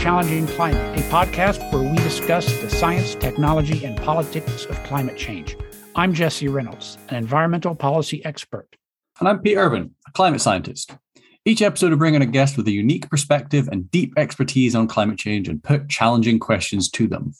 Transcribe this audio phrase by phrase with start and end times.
[0.00, 5.58] Challenging Climate, a podcast where we discuss the science, technology, and politics of climate change.
[5.94, 8.66] I'm Jesse Reynolds, an environmental policy expert.
[9.18, 10.96] And I'm Pete Irvine, a climate scientist.
[11.44, 14.88] Each episode, we bring in a guest with a unique perspective and deep expertise on
[14.88, 17.34] climate change and put challenging questions to them.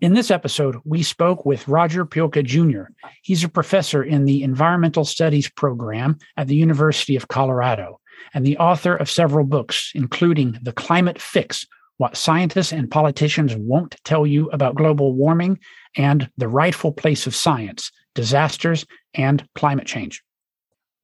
[0.00, 2.84] In this episode, we spoke with Roger Pielke Jr.
[3.20, 8.00] He's a professor in the Environmental Studies program at the University of Colorado
[8.32, 11.66] and the author of several books, including The Climate Fix
[11.98, 15.58] What Scientists and Politicians Won't Tell You About Global Warming
[15.96, 20.22] and The Rightful Place of Science Disasters and Climate Change.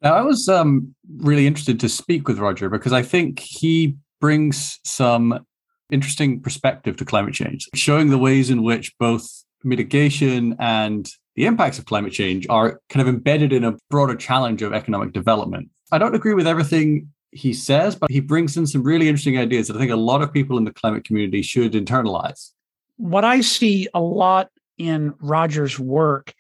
[0.03, 4.79] Now, I was um, really interested to speak with Roger because I think he brings
[4.85, 5.45] some
[5.91, 9.29] interesting perspective to climate change, showing the ways in which both
[9.65, 14.63] mitigation and the impacts of climate change are kind of embedded in a broader challenge
[14.63, 15.69] of economic development.
[15.93, 19.69] I don't agree with everything he says, but he brings in some really interesting ideas
[19.69, 22.51] that I think a lot of people in the climate community should internalize.
[22.97, 26.35] What I see a lot in Roger's work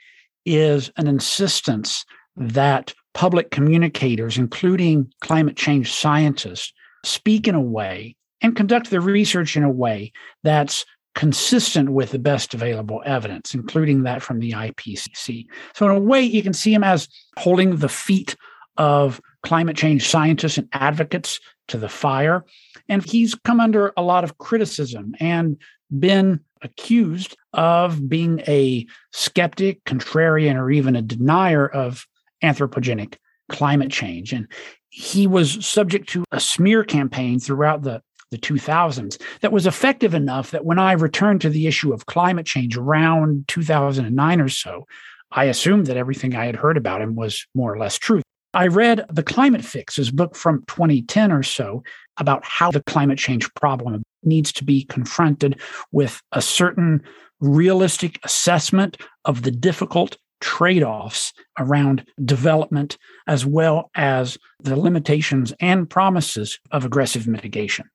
[0.45, 2.05] is an insistence
[2.37, 6.73] that public communicators, including climate change scientists,
[7.05, 12.19] speak in a way and conduct their research in a way that's consistent with the
[12.19, 15.47] best available evidence, including that from the IPCC.
[15.75, 18.37] So, in a way, you can see him as holding the feet
[18.77, 22.44] of climate change scientists and advocates to the fire.
[22.88, 25.56] And he's come under a lot of criticism and
[25.98, 32.06] been accused of being a skeptic, contrarian, or even a denier of
[32.42, 33.16] anthropogenic
[33.48, 34.33] climate change.
[34.33, 34.46] And
[34.91, 40.50] he was subject to a smear campaign throughout the, the 2000s that was effective enough
[40.50, 44.86] that when I returned to the issue of climate change around 2009 or so,
[45.33, 48.23] I assumed that everything I had heard about him was more or less true.
[48.52, 51.84] I read The Climate Fix, his book from 2010 or so,
[52.16, 55.61] about how the climate change problem needs to be confronted
[55.92, 57.02] with a certain
[57.38, 65.88] realistic assessment of the difficult trade offs around development, as well as the limitations and
[65.88, 67.88] promises of aggressive mitigation.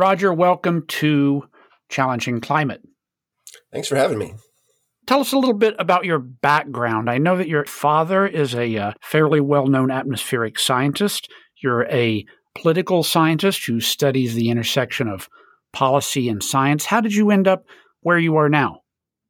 [0.00, 1.46] Roger, welcome to
[1.90, 2.80] Challenging Climate.
[3.70, 4.32] Thanks for having me.
[5.06, 7.10] Tell us a little bit about your background.
[7.10, 11.30] I know that your father is a uh, fairly well known atmospheric scientist.
[11.62, 12.24] You're a
[12.54, 15.28] political scientist who studies the intersection of
[15.70, 16.86] policy and science.
[16.86, 17.66] How did you end up
[18.00, 18.80] where you are now?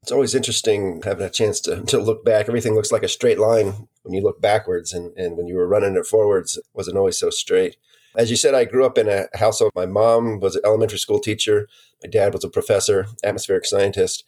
[0.03, 2.47] It's always interesting having a chance to, to look back.
[2.47, 5.67] Everything looks like a straight line when you look backwards, and, and when you were
[5.67, 7.77] running it forwards, it wasn't always so straight.
[8.17, 9.73] As you said, I grew up in a household.
[9.75, 11.69] My mom was an elementary school teacher.
[12.03, 14.25] My dad was a professor, atmospheric scientist.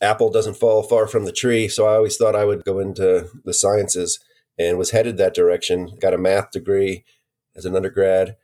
[0.00, 3.28] Apple doesn't fall far from the tree, so I always thought I would go into
[3.44, 4.18] the sciences
[4.58, 5.96] and was headed that direction.
[6.00, 7.04] Got a math degree
[7.54, 8.36] as an undergrad.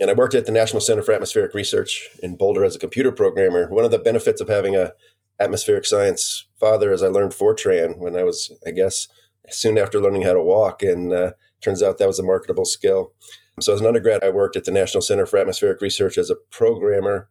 [0.00, 3.12] And I worked at the National Center for Atmospheric Research in Boulder as a computer
[3.12, 3.68] programmer.
[3.70, 4.92] One of the benefits of having a
[5.40, 9.08] atmospheric science father is I learned Fortran when I was, I guess,
[9.48, 10.82] soon after learning how to walk.
[10.82, 11.32] And uh,
[11.62, 13.12] turns out that was a marketable skill.
[13.60, 16.36] So, as an undergrad, I worked at the National Center for Atmospheric Research as a
[16.50, 17.28] programmer.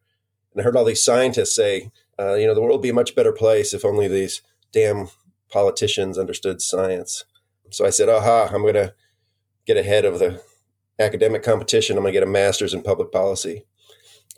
[0.51, 2.93] And I heard all these scientists say, uh, you know, the world would be a
[2.93, 4.41] much better place if only these
[4.71, 5.09] damn
[5.51, 7.25] politicians understood science.
[7.69, 8.93] So I said, aha, I'm going to
[9.67, 10.41] get ahead of the
[10.99, 11.97] academic competition.
[11.97, 13.65] I'm going to get a master's in public policy.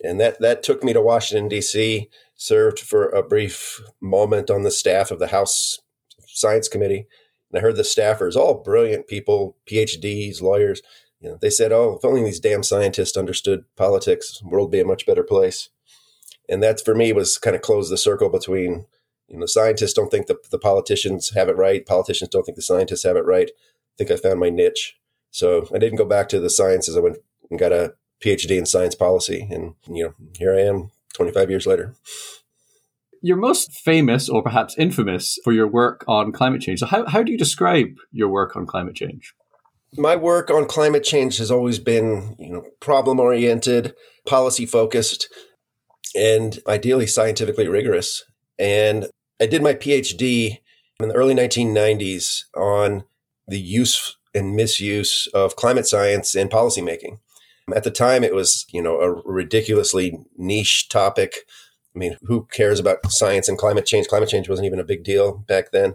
[0.02, 4.70] And that, that took me to Washington, D.C., served for a brief moment on the
[4.70, 5.80] staff of the House
[6.26, 7.06] Science Committee.
[7.50, 10.82] And I heard the staffers, all brilliant people, PhDs, lawyers,
[11.20, 14.72] you know, they said, "Oh, if only these damn scientists understood politics, the world would
[14.72, 15.68] be a much better place."
[16.48, 18.86] And that, for me, was kind of close the circle between,
[19.28, 22.62] you know, scientists don't think the, the politicians have it right, politicians don't think the
[22.62, 23.50] scientists have it right.
[23.50, 24.96] I think I found my niche.
[25.30, 26.96] So I didn't go back to the sciences.
[26.96, 27.18] I went
[27.50, 31.66] and got a PhD in science policy, and you know, here I am, 25 years
[31.66, 31.94] later.
[33.20, 36.80] You're most famous, or perhaps infamous, for your work on climate change.
[36.80, 39.34] So, how, how do you describe your work on climate change?
[39.96, 43.94] My work on climate change has always been, you know, problem oriented,
[44.26, 45.28] policy focused,
[46.14, 48.24] and ideally scientifically rigorous.
[48.58, 49.06] And
[49.40, 50.58] I did my PhD
[51.00, 53.04] in the early 1990s on
[53.46, 57.18] the use and misuse of climate science in policymaking.
[57.74, 61.34] At the time, it was, you know, a ridiculously niche topic.
[61.94, 64.08] I mean, who cares about science and climate change?
[64.08, 65.94] Climate change wasn't even a big deal back then.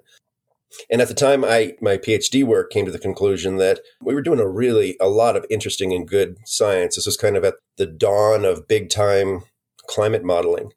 [0.90, 4.22] And at the time I my PhD work came to the conclusion that we were
[4.22, 6.96] doing a really a lot of interesting and good science.
[6.96, 9.44] This was kind of at the dawn of big time
[9.88, 10.72] climate modeling.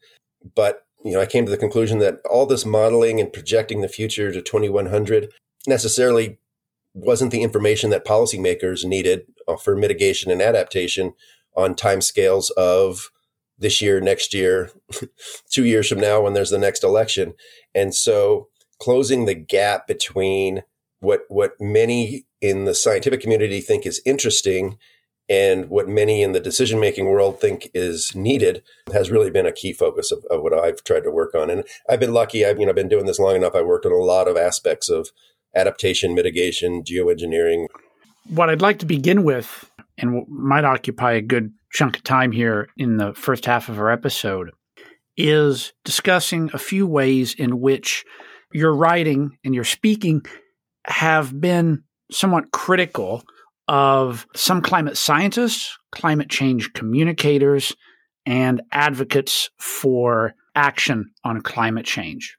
[0.55, 3.89] But you know, I came to the conclusion that all this modeling and projecting the
[3.89, 5.31] future to 2100
[5.67, 6.39] necessarily
[6.95, 11.13] wasn't the information that policymakers needed uh, for mitigation and adaptation
[11.57, 13.11] on timescales of
[13.59, 14.71] this year, next year,
[15.51, 17.35] two years from now when there's the next election.
[17.75, 18.49] And so
[18.81, 20.63] closing the gap between
[21.01, 24.79] what what many in the scientific community think is interesting
[25.29, 28.63] and what many in the decision making world think is needed
[28.93, 31.51] has really been a key focus of, of, what I've tried to work on.
[31.51, 32.47] And I've been lucky.
[32.47, 33.55] I've you know been doing this long enough.
[33.55, 35.11] I worked on a lot of aspects of
[35.55, 37.67] adaptation, mitigation, geoengineering.
[38.29, 42.69] What I'd like to begin with, and might occupy a good chunk of time here
[42.77, 44.53] in the first half of our episode,
[45.17, 48.05] is discussing a few ways in which
[48.57, 50.25] your writing and your speaking
[50.87, 53.23] have been somewhat critical
[53.69, 57.75] of some climate scientists, climate change communicators,
[58.25, 62.37] and advocates for action on climate change.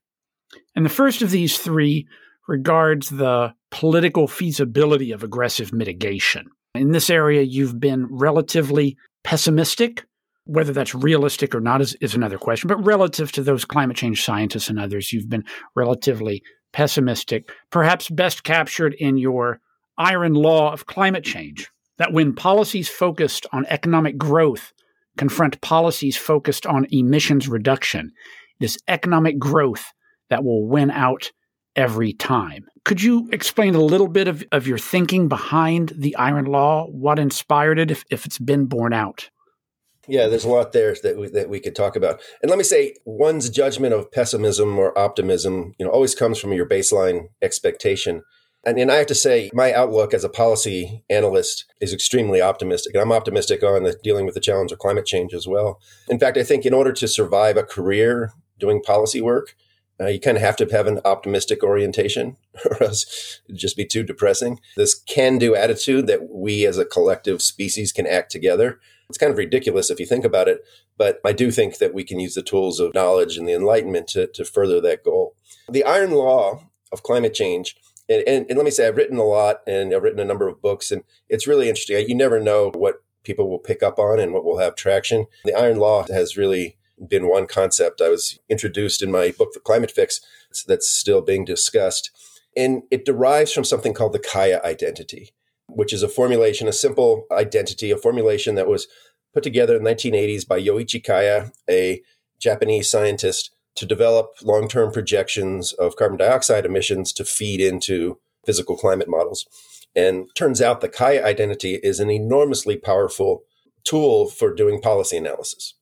[0.75, 2.07] And the first of these three
[2.47, 6.47] regards the political feasibility of aggressive mitigation.
[6.73, 10.05] In this area, you've been relatively pessimistic.
[10.47, 12.67] Whether that's realistic or not is, is another question.
[12.67, 15.43] But relative to those climate change scientists and others, you've been
[15.75, 16.41] relatively
[16.73, 19.59] pessimistic, perhaps best captured in your
[19.97, 24.73] iron law of climate change that when policies focused on economic growth
[25.17, 28.11] confront policies focused on emissions reduction,
[28.59, 29.91] it is economic growth
[30.29, 31.31] that will win out
[31.75, 32.65] every time.
[32.85, 36.85] Could you explain a little bit of, of your thinking behind the iron law?
[36.87, 39.29] What inspired it if, if it's been borne out?
[40.07, 42.21] Yeah, there's a lot there that we, that we could talk about.
[42.41, 46.53] And let me say, one's judgment of pessimism or optimism, you know, always comes from
[46.53, 48.23] your baseline expectation.
[48.65, 52.93] And, and I have to say, my outlook as a policy analyst is extremely optimistic.
[52.93, 55.79] And I'm optimistic on the, dealing with the challenge of climate change as well.
[56.09, 59.55] In fact, I think in order to survive a career doing policy work,
[59.99, 63.85] uh, you kind of have to have an optimistic orientation, or else it'd just be
[63.85, 64.59] too depressing.
[64.75, 69.31] This can do attitude that we as a collective species can act together it's kind
[69.31, 70.65] of ridiculous if you think about it,
[70.97, 74.07] but I do think that we can use the tools of knowledge and the Enlightenment
[74.09, 75.35] to, to further that goal.
[75.69, 77.77] The iron law of climate change,
[78.09, 80.47] and, and, and let me say, I've written a lot and I've written a number
[80.47, 82.07] of books, and it's really interesting.
[82.07, 85.27] You never know what people will pick up on and what will have traction.
[85.45, 86.77] The iron law has really
[87.07, 90.19] been one concept I was introduced in my book, The Climate Fix,
[90.67, 92.11] that's still being discussed.
[92.55, 95.33] And it derives from something called the Kaya identity
[95.69, 98.87] which is a formulation, a simple identity, a formulation that was
[99.33, 102.01] put together in the 1980s by Yoichi Kaya, a
[102.39, 108.75] Japanese scientist, to develop long term projections of carbon dioxide emissions to feed into physical
[108.75, 109.45] climate models.
[109.95, 113.43] And turns out the Kaya identity is an enormously powerful
[113.83, 115.73] tool for doing policy analysis.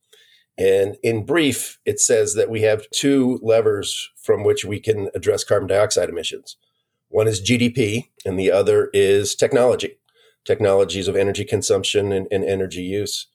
[0.57, 5.43] And in brief, it says that we have two levers from which we can address
[5.43, 6.57] carbon dioxide emissions.
[7.15, 9.99] One is GDP, and the other is technology,
[10.43, 13.27] technologies of energy consumption and, and energy use.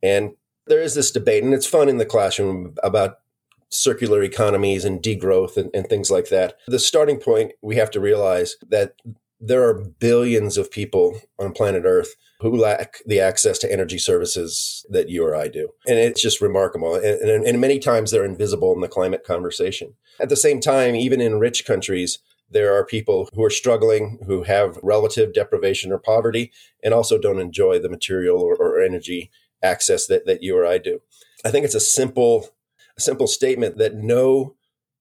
[0.00, 0.34] And
[0.68, 3.18] there is this debate, and it's fun in the classroom about
[3.68, 6.54] circular economies and degrowth and, and things like that.
[6.68, 8.92] The starting point, we have to realize that
[9.40, 14.86] there are billions of people on planet Earth who lack the access to energy services
[14.88, 15.70] that you or I do.
[15.88, 16.94] And it's just remarkable.
[16.94, 19.94] And, and, and, many times they're invisible in the climate conversation.
[20.20, 24.42] At the same time, even in rich countries, there are people who are struggling, who
[24.44, 29.30] have relative deprivation or poverty, and also don't enjoy the material or, or energy
[29.62, 31.00] access that, that you or I do.
[31.44, 32.48] I think it's a simple,
[32.96, 34.54] a simple statement that no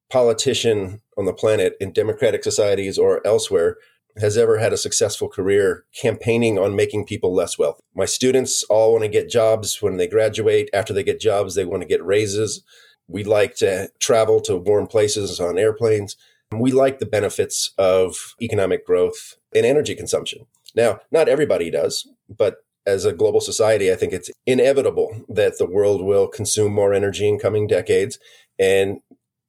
[0.10, 3.78] politician on the planet in democratic societies or elsewhere
[4.18, 7.82] has ever had a successful career campaigning on making people less wealthy.
[7.94, 10.70] My students all want to get jobs when they graduate.
[10.74, 12.64] After they get jobs, they want to get raises.
[13.08, 16.16] We like to travel to warm places on airplanes.
[16.60, 20.46] We like the benefits of economic growth and energy consumption.
[20.76, 25.66] Now, not everybody does, but as a global society, I think it's inevitable that the
[25.66, 28.20] world will consume more energy in coming decades,
[28.60, 29.00] and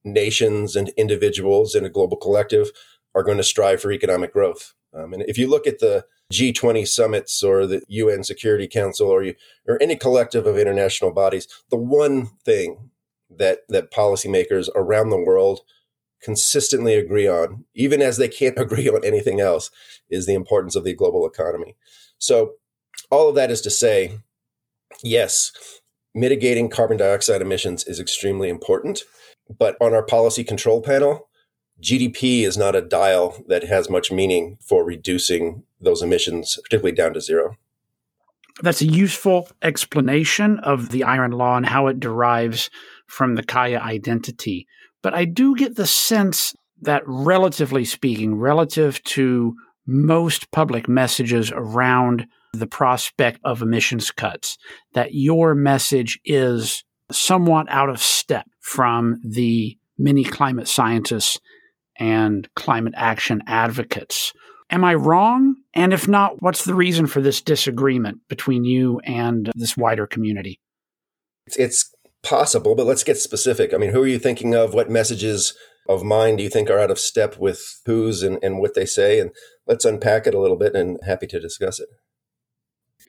[0.04, 2.70] nations and individuals in a global collective
[3.14, 4.74] are going to strive for economic growth.
[4.94, 9.22] Um, and if you look at the G20 summits or the UN Security Council or
[9.22, 9.34] you,
[9.66, 12.90] or any collective of international bodies, the one thing
[13.28, 15.60] that that policymakers around the world
[16.22, 19.70] consistently agree on, even as they can't agree on anything else,
[20.08, 21.76] is the importance of the global economy.
[22.18, 22.54] So,
[23.10, 24.18] all of that is to say,
[25.02, 25.52] yes,
[26.14, 29.02] mitigating carbon dioxide emissions is extremely important.
[29.58, 31.28] But on our policy control panel,
[31.80, 37.12] GDP is not a dial that has much meaning for reducing those emissions, particularly down
[37.14, 37.56] to zero.
[38.62, 42.70] That's a useful explanation of the iron law and how it derives
[43.06, 44.66] from the Kaya identity.
[45.02, 49.54] But I do get the sense that, relatively speaking, relative to
[49.86, 54.58] most public messages around the prospect of emissions cuts,
[54.94, 61.38] that your message is somewhat out of step from the many climate scientists
[61.98, 64.32] and climate action advocates.
[64.70, 65.54] Am I wrong?
[65.74, 70.60] And if not, what's the reason for this disagreement between you and this wider community?
[71.46, 73.72] It's possible, but let's get specific.
[73.72, 74.74] I mean, who are you thinking of?
[74.74, 75.54] What messages
[75.88, 78.86] of mine do you think are out of step with whose and, and what they
[78.86, 79.20] say?
[79.20, 79.30] And
[79.66, 81.88] let's unpack it a little bit and happy to discuss it.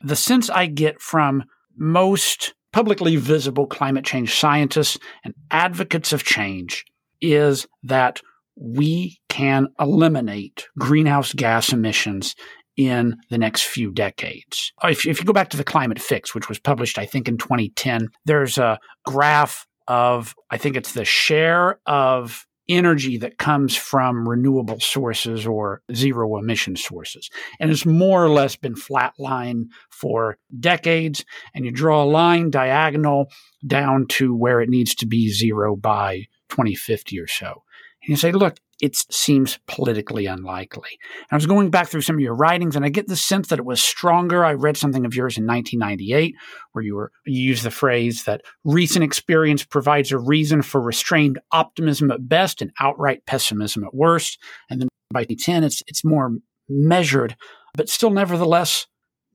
[0.01, 1.43] The sense I get from
[1.75, 6.85] most publicly visible climate change scientists and advocates of change
[7.21, 8.21] is that
[8.55, 12.35] we can eliminate greenhouse gas emissions
[12.77, 14.71] in the next few decades.
[14.83, 17.27] Uh, if, if you go back to the climate fix, which was published, I think,
[17.27, 23.75] in 2010, there's a graph of, I think it's the share of energy that comes
[23.75, 27.29] from renewable sources or zero emission sources.
[27.59, 31.23] And it's more or less been flatline for decades.
[31.53, 33.31] And you draw a line diagonal
[33.65, 37.63] down to where it needs to be zero by 2050 or so.
[38.03, 40.99] And you say, look, it seems politically unlikely.
[41.11, 43.47] And I was going back through some of your writings, and I get the sense
[43.47, 44.45] that it was stronger.
[44.45, 46.35] I read something of yours in 1998
[46.73, 51.39] where you were you used the phrase that recent experience provides a reason for restrained
[51.51, 54.39] optimism at best and outright pessimism at worst.
[54.69, 56.31] And then by 10, it's it's more
[56.69, 57.35] measured,
[57.73, 58.85] but still, nevertheless,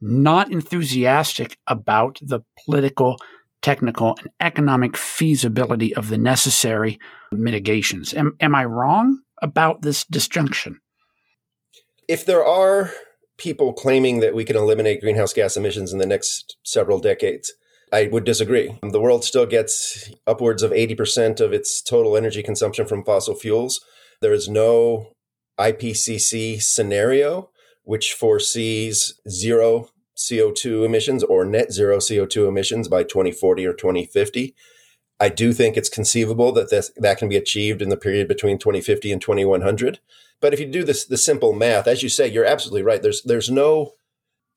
[0.01, 3.17] not enthusiastic about the political
[3.63, 6.99] technical and economic feasibility of the necessary
[7.31, 8.13] mitigations.
[8.13, 10.81] Am, am I wrong about this disjunction?
[12.09, 12.91] If there are
[13.37, 17.53] people claiming that we can eliminate greenhouse gas emissions in the next several decades,
[17.93, 18.79] I would disagree.
[18.83, 23.85] The world still gets upwards of 80% of its total energy consumption from fossil fuels.
[24.23, 25.13] There is no
[25.59, 27.51] IPCC scenario
[27.85, 34.55] which foresees zero CO2 emissions or net zero CO2 emissions by 2040 or 2050.
[35.23, 38.59] I do think it's conceivable that this, that can be achieved in the period between
[38.59, 40.01] 2050 and 2100.
[40.41, 43.01] But if you do this the simple math, as you say, you're absolutely right.
[43.01, 43.93] There's there's no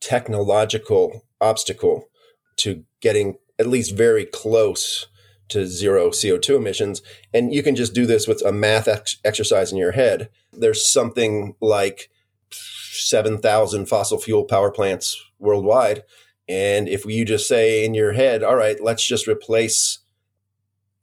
[0.01, 2.09] technological obstacle
[2.57, 5.05] to getting at least very close
[5.49, 7.03] to zero CO2 emissions.
[7.31, 10.29] And you can just do this with a math ex- exercise in your head.
[10.51, 12.09] There's something like
[12.49, 16.01] 7,000 fossil fuel power plants worldwide.
[16.49, 19.99] And if you just say in your head, all right, let's just replace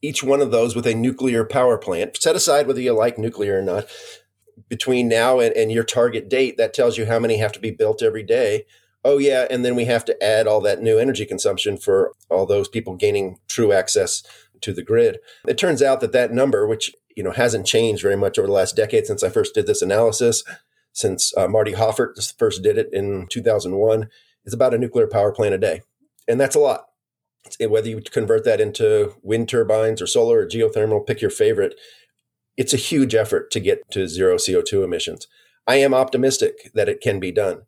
[0.03, 3.61] each one of those with a nuclear power plant, set aside whether you like nuclear
[3.61, 3.87] or not,
[4.69, 7.71] between now and, and your target date, that tells you how many have to be
[7.71, 8.67] built every day.
[9.05, 9.47] Oh, yeah.
[9.51, 12.95] And then we have to add all that new energy consumption for all those people
[12.95, 14.23] gaining true access
[14.61, 15.19] to the grid.
[15.47, 18.53] It turns out that that number, which you know hasn't changed very much over the
[18.55, 20.45] last decade since I first did this analysis,
[20.93, 24.09] since uh, Marty Hoffert first did it in 2001,
[24.45, 25.83] is about a nuclear power plant a day.
[26.29, 26.87] And that's a lot.
[27.61, 31.79] Whether you convert that into wind turbines or solar or geothermal, pick your favorite.
[32.57, 35.27] It's a huge effort to get to zero CO2 emissions.
[35.67, 37.63] I am optimistic that it can be done.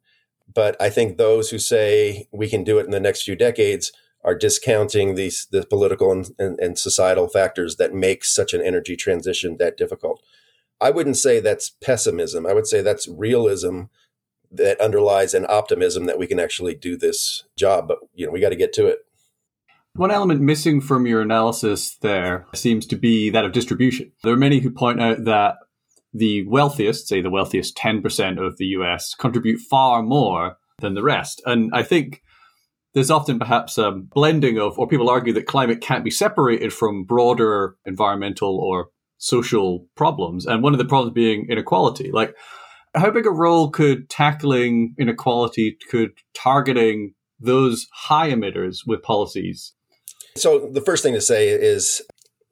[0.52, 3.92] But I think those who say we can do it in the next few decades
[4.22, 8.96] are discounting these the political and, and, and societal factors that make such an energy
[8.96, 10.22] transition that difficult.
[10.80, 12.46] I wouldn't say that's pessimism.
[12.46, 13.82] I would say that's realism
[14.50, 17.88] that underlies an optimism that we can actually do this job.
[17.88, 18.98] But you know, we got to get to it.
[19.96, 24.10] One element missing from your analysis there seems to be that of distribution.
[24.24, 25.58] There are many who point out that
[26.12, 31.40] the wealthiest, say the wealthiest 10% of the US, contribute far more than the rest.
[31.46, 32.22] And I think
[32.94, 37.04] there's often perhaps a blending of, or people argue that climate can't be separated from
[37.04, 40.44] broader environmental or social problems.
[40.44, 42.10] And one of the problems being inequality.
[42.10, 42.34] Like,
[42.96, 49.72] how big a role could tackling inequality, could targeting those high emitters with policies?
[50.36, 52.02] So, the first thing to say is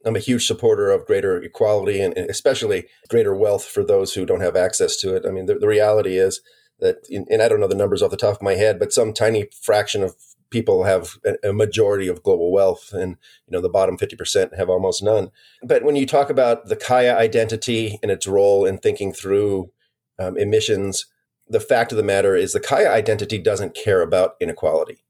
[0.05, 4.41] I'm a huge supporter of greater equality and especially greater wealth for those who don't
[4.41, 5.25] have access to it.
[5.25, 6.41] I mean, the, the reality is
[6.79, 9.13] that, and I don't know the numbers off the top of my head, but some
[9.13, 10.15] tiny fraction of
[10.53, 15.01] people have a, majority of global wealth and you know the bottom 50% have almost
[15.01, 15.31] none
[15.63, 19.71] but when you talk about the kaya identity and its role in thinking through
[20.19, 21.07] um, emissions
[21.49, 25.02] the fact of the matter is the kaya identity doesn't care about inequality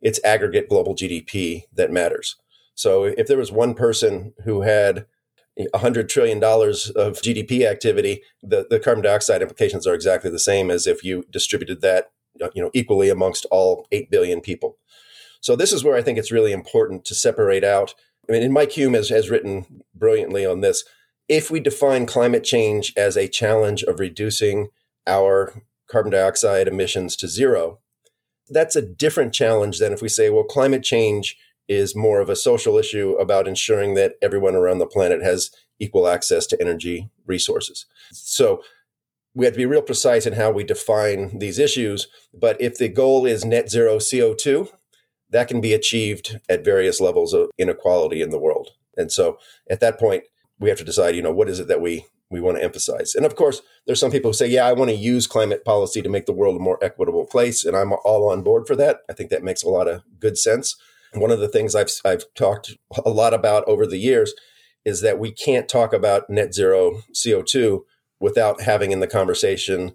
[0.00, 2.36] it's aggregate global gdp that matters.
[2.74, 5.06] So if there was one person who had
[5.58, 10.86] $100 trillion of gdp activity the, the carbon dioxide implications are exactly the same as
[10.86, 12.10] if you distributed that
[12.54, 14.78] you know equally amongst all 8 billion people.
[15.40, 17.94] So this is where I think it's really important to separate out.
[18.28, 20.84] I mean, and Mike Hulme has, has written brilliantly on this.
[21.28, 24.68] If we define climate change as a challenge of reducing
[25.06, 27.78] our carbon dioxide emissions to zero,
[28.48, 31.36] that's a different challenge than if we say, well, climate change
[31.68, 36.06] is more of a social issue about ensuring that everyone around the planet has equal
[36.06, 37.86] access to energy resources.
[38.12, 38.62] So
[39.34, 42.08] we have to be real precise in how we define these issues.
[42.32, 44.68] But if the goal is net zero CO2,
[45.30, 48.70] that can be achieved at various levels of inequality in the world.
[48.96, 49.38] And so
[49.68, 50.24] at that point,
[50.58, 53.14] we have to decide, you know, what is it that we we want to emphasize.
[53.14, 56.02] And of course, there's some people who say, yeah, I want to use climate policy
[56.02, 57.64] to make the world a more equitable place.
[57.64, 59.00] And I'm all on board for that.
[59.08, 60.76] I think that makes a lot of good sense.
[61.14, 64.34] One of the things I've, I've talked a lot about over the years
[64.84, 67.80] is that we can't talk about net zero CO2
[68.20, 69.94] without having in the conversation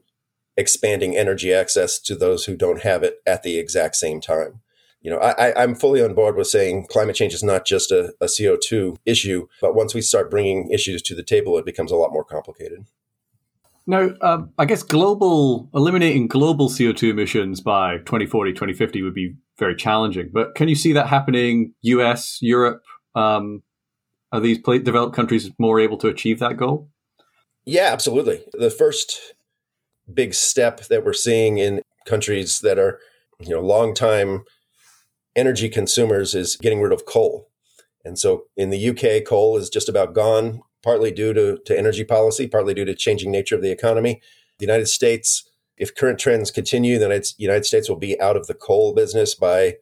[0.57, 4.61] expanding energy access to those who don't have it at the exact same time
[5.01, 8.13] you know, I, I'm fully on board with saying climate change is not just a,
[8.21, 11.95] a CO2 issue, but once we start bringing issues to the table, it becomes a
[11.95, 12.85] lot more complicated.
[13.87, 19.75] Now, um, I guess global eliminating global CO2 emissions by 2040, 2050 would be very
[19.75, 20.29] challenging.
[20.31, 21.73] But can you see that happening?
[21.81, 22.83] US, Europe,
[23.15, 23.63] um,
[24.31, 26.89] are these developed countries more able to achieve that goal?
[27.65, 28.43] Yeah, absolutely.
[28.53, 29.33] The first
[30.11, 32.99] big step that we're seeing in countries that are,
[33.39, 34.43] you know, long time
[35.35, 37.49] energy consumers is getting rid of coal.
[38.03, 42.03] And so in the UK, coal is just about gone, partly due to, to energy
[42.03, 44.21] policy, partly due to changing nature of the economy.
[44.59, 45.47] The United States,
[45.77, 49.35] if current trends continue, then the United States will be out of the coal business
[49.35, 49.77] by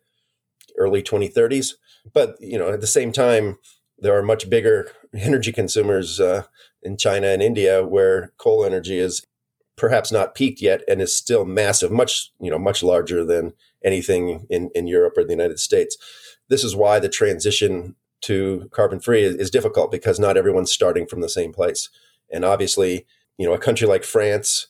[0.78, 1.74] early 2030s.
[2.14, 3.58] But you know, at the same time,
[3.98, 6.44] there are much bigger energy consumers uh,
[6.82, 9.24] in China and India, where coal energy is
[9.76, 14.46] perhaps not peaked yet and is still massive, much you know, much larger than anything
[14.50, 15.98] in, in Europe or the United States.
[16.50, 21.06] This is why the transition to carbon free is, is difficult because not everyone's starting
[21.06, 21.90] from the same place.
[22.32, 23.06] And obviously,
[23.38, 24.68] you know, a country like France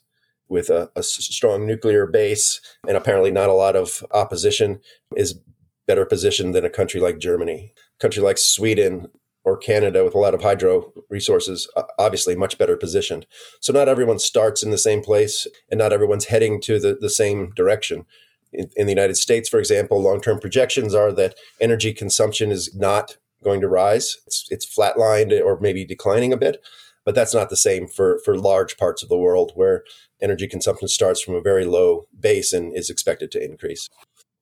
[0.47, 4.79] with a, a strong nuclear base and apparently not a lot of opposition
[5.15, 5.39] is
[5.87, 7.73] better positioned than a country like Germany.
[7.75, 9.07] A country like Sweden
[9.43, 11.67] or Canada with a lot of hydro resources,
[11.97, 13.25] obviously much better positioned.
[13.61, 17.09] So not everyone starts in the same place and not everyone's heading to the, the
[17.09, 18.05] same direction
[18.51, 22.73] in, in the United States, for example, long term projections are that energy consumption is
[22.75, 24.17] not going to rise.
[24.27, 26.61] It's, it's flatlined or maybe declining a bit.
[27.05, 29.83] But that's not the same for, for large parts of the world where
[30.21, 33.87] energy consumption starts from a very low base and is expected to increase.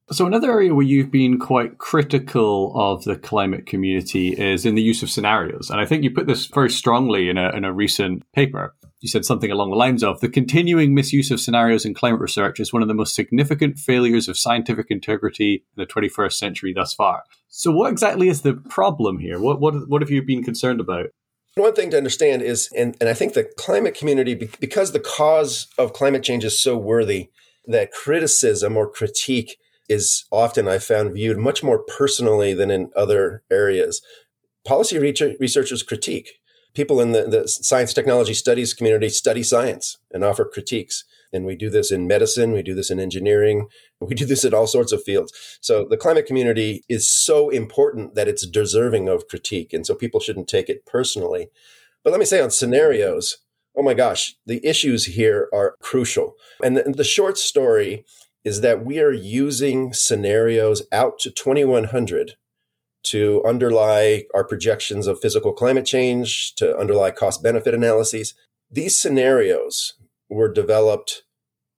[0.10, 4.82] So, another area where you've been quite critical of the climate community is in the
[4.82, 5.70] use of scenarios.
[5.70, 8.74] And I think you put this very strongly in a, in a recent paper.
[8.99, 12.60] You said something along the lines of the continuing misuse of scenarios in climate research
[12.60, 16.95] is one of the most significant failures of scientific integrity in the 21st century thus
[16.95, 17.23] far.
[17.47, 19.39] So, what exactly is the problem here?
[19.39, 21.07] What, what, what have you been concerned about?
[21.53, 25.67] One thing to understand is, and, and I think the climate community, because the cause
[25.77, 27.29] of climate change is so worthy,
[27.65, 29.57] that criticism or critique
[29.88, 34.01] is often, I found, viewed much more personally than in other areas.
[34.65, 36.39] Policy researchers critique.
[36.77, 41.05] People in the, the science technology studies community study science and offer critiques.
[41.33, 43.65] And we do this in medicine, we do this in engineering,
[43.99, 45.57] we do this in all sorts of fields.
[45.59, 49.73] So the climate community is so important that it's deserving of critique.
[49.73, 51.47] And so people shouldn't take it personally.
[52.03, 53.37] But let me say on scenarios,
[53.75, 56.35] oh my gosh, the issues here are crucial.
[56.63, 58.05] And the, the short story
[58.43, 62.35] is that we are using scenarios out to 2100
[63.03, 68.33] to underlie our projections of physical climate change, to underlie cost benefit analyses.
[68.69, 69.93] These scenarios
[70.29, 71.23] were developed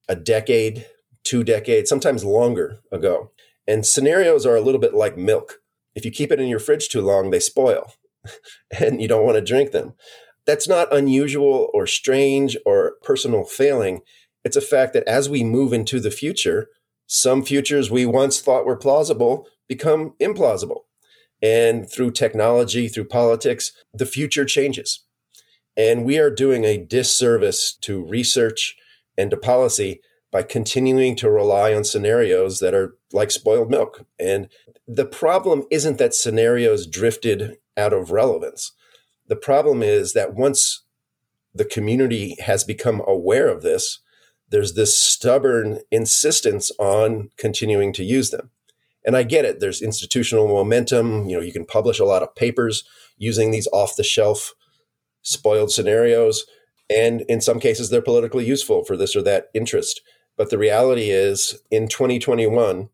[0.08, 0.86] a decade,
[1.24, 3.32] two decades, sometimes longer ago.
[3.68, 5.60] And scenarios are a little bit like milk.
[5.94, 7.94] If you keep it in your fridge too long, they spoil
[8.80, 9.94] and you don't want to drink them.
[10.46, 14.02] That's not unusual or strange or personal failing.
[14.44, 16.70] It's a fact that as we move into the future,
[17.06, 20.82] some futures we once thought were plausible become implausible.
[21.42, 25.06] And through technology, through politics, the future changes.
[25.78, 28.76] And we are doing a disservice to research
[29.18, 34.06] and to policy by continuing to rely on scenarios that are like spoiled milk.
[34.20, 34.50] And
[34.88, 38.74] the problem isn't that scenarios drifted out of relevance.
[39.28, 40.84] The problem is that once
[41.54, 44.00] the community has become aware of this,
[44.50, 48.50] there's this stubborn insistence on continuing to use them.
[49.06, 49.60] And I get it.
[49.60, 51.28] There's institutional momentum.
[51.28, 52.84] You know, you can publish a lot of papers
[53.18, 54.54] using these off the shelf
[55.22, 56.46] spoiled scenarios.
[56.90, 60.02] And in some cases, they're politically useful for this or that interest.
[60.38, 62.90] But the reality is, in 2021,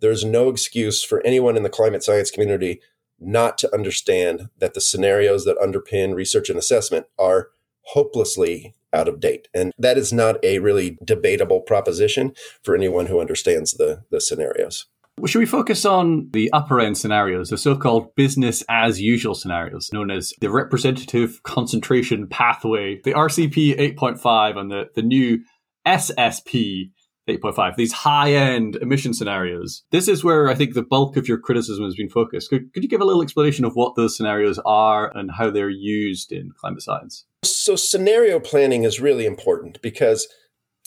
[0.00, 2.80] there's no excuse for anyone in the climate science community
[3.18, 7.48] not to understand that the scenarios that underpin research and assessment are
[7.92, 9.48] hopelessly out of date.
[9.54, 14.86] And that is not a really debatable proposition for anyone who understands the, the scenarios.
[15.18, 19.34] Well, should we focus on the upper end scenarios, the so called business as usual
[19.34, 25.38] scenarios, known as the representative concentration pathway, the RCP 8.5, and the, the new
[25.86, 26.90] SSP
[27.28, 29.84] 8.5, these high end emission scenarios.
[29.92, 32.50] This is where I think the bulk of your criticism has been focused.
[32.50, 35.70] Could, could you give a little explanation of what those scenarios are and how they're
[35.70, 37.24] used in climate science?
[37.44, 40.26] So, scenario planning is really important because,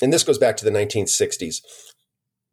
[0.01, 1.61] and this goes back to the 1960s,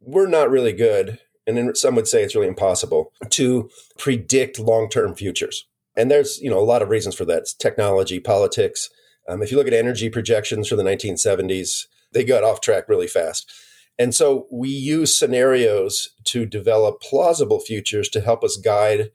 [0.00, 5.14] we're not really good and then some would say it's really impossible to predict long-term
[5.14, 5.66] futures.
[5.96, 7.38] And there's you know a lot of reasons for that.
[7.38, 8.90] It's technology, politics.
[9.28, 13.06] Um, if you look at energy projections from the 1970s, they got off track really
[13.06, 13.50] fast.
[13.98, 19.10] And so we use scenarios to develop plausible futures to help us guide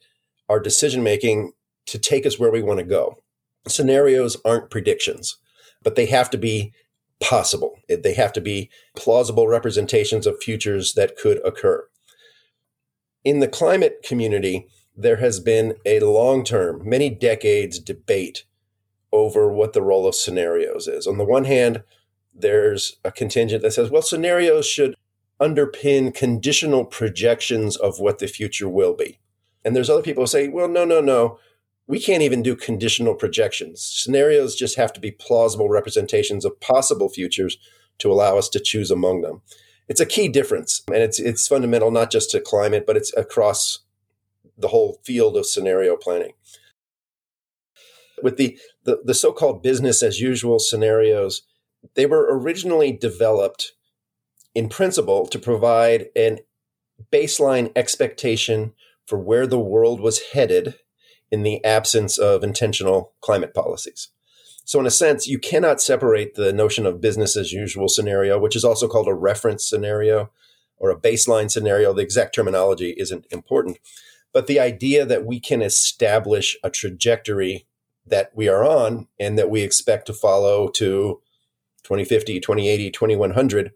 [0.48, 1.52] our decision making
[1.88, 3.22] to take us where we want to go.
[3.68, 5.38] Scenarios aren't predictions,
[5.84, 6.72] but they have to be
[7.20, 7.76] possible.
[7.90, 11.86] They have to be plausible representations of futures that could occur
[13.24, 18.46] in the climate community, there has been a long term, many decades debate
[19.12, 21.08] over what the role of scenarios is.
[21.08, 21.84] On the one hand,
[22.34, 24.96] there's a contingent that says, well, scenarios should
[25.42, 29.20] underpin conditional projections of what the future will be.
[29.64, 31.40] And there's other people who say, well, no, no, no.
[31.88, 33.82] We can't even do conditional projections.
[33.82, 37.58] Scenarios just have to be plausible representations of possible futures
[37.98, 39.42] to allow us to choose among them
[39.90, 43.80] it's a key difference, and it's it's fundamental not just to climate, but it's across
[44.58, 46.34] the whole field of scenario planning.
[48.22, 51.44] With the, the, the so-called business as usual scenarios,
[51.96, 53.72] they were originally developed
[54.54, 56.40] in principle to provide an
[57.14, 58.74] baseline expectation
[59.06, 60.76] for where the world was headed
[61.32, 64.10] in the absence of intentional climate policies.
[64.70, 68.56] So, in a sense, you cannot separate the notion of business as usual scenario, which
[68.56, 70.30] is also called a reference scenario
[70.78, 71.92] or a baseline scenario.
[71.92, 73.80] The exact terminology isn't important.
[74.32, 77.66] But the idea that we can establish a trajectory
[78.06, 81.20] that we are on and that we expect to follow to
[81.82, 83.72] 2050, 2080, 2100,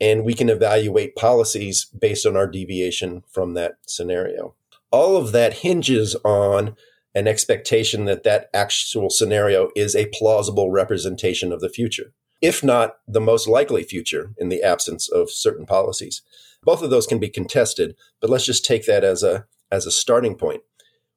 [0.00, 4.54] and we can evaluate policies based on our deviation from that scenario.
[4.92, 6.76] All of that hinges on
[7.18, 12.98] an expectation that that actual scenario is a plausible representation of the future, if not
[13.08, 16.22] the most likely future in the absence of certain policies.
[16.62, 19.90] Both of those can be contested, but let's just take that as a as a
[19.90, 20.62] starting point.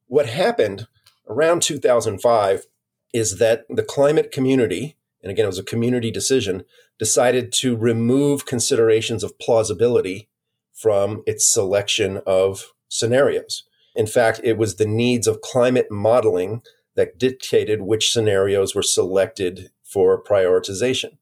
[0.08, 0.88] What happened
[1.30, 2.66] around 2005
[3.14, 6.64] is that the climate community, and again it was a community decision,
[6.98, 10.30] decided to remove considerations of plausibility
[10.74, 13.66] from its selection of scenarios.
[13.96, 16.62] In fact, it was the needs of climate modeling
[16.96, 21.18] that dictated which scenarios were selected for prioritization.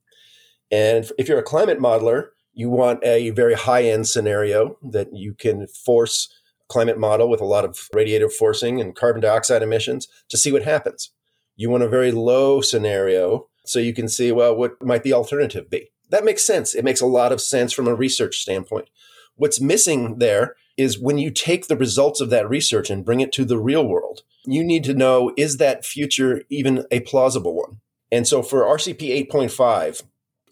[0.72, 5.34] And if you're a climate modeler, you want a very high end scenario that you
[5.34, 6.30] can force
[6.68, 10.64] climate model with a lot of radiative forcing and carbon dioxide emissions to see what
[10.64, 11.12] happens.
[11.56, 15.70] You want a very low scenario so you can see, well, what might the alternative
[15.70, 15.92] be?
[16.10, 16.74] That makes sense.
[16.74, 18.90] It makes a lot of sense from a research standpoint.
[19.36, 23.34] What's missing there is when you take the results of that research and bring it
[23.34, 27.82] to the real world, you need to know is that future even a plausible one?
[28.14, 30.04] And so for RCP 8.5,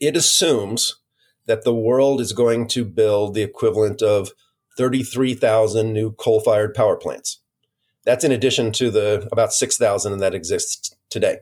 [0.02, 0.98] it assumes
[1.46, 4.32] that the world is going to build the equivalent of
[4.78, 7.40] 33,000 new coal fired power plants.
[8.04, 11.38] That's in addition to the about 6,000 that exists today.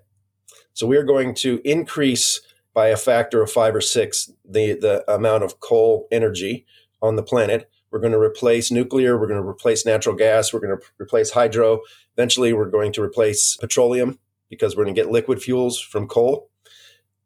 [0.73, 2.39] So we are going to increase
[2.75, 6.67] by a factor of five or six the, the amount of coal energy
[7.01, 9.17] on the planet we're going to replace nuclear.
[9.17, 10.51] We're going to replace natural gas.
[10.51, 11.79] We're going to replace hydro.
[12.17, 16.49] Eventually, we're going to replace petroleum because we're going to get liquid fuels from coal.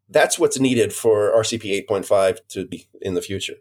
[0.08, 3.54] That's what's needed for RCP 8.5 to be in the future.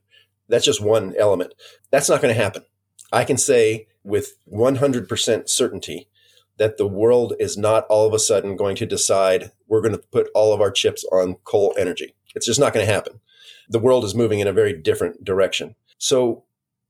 [0.49, 1.55] That's just one element.
[1.89, 2.63] That's not going to happen.
[3.11, 6.09] I can say with 100% certainty
[6.57, 10.03] that the world is not all of a sudden going to decide we're going to
[10.11, 12.13] put all of our chips on coal energy.
[12.35, 13.19] It's just not going to happen.
[13.67, 15.73] The world is moving in a very different direction.
[15.97, 16.43] So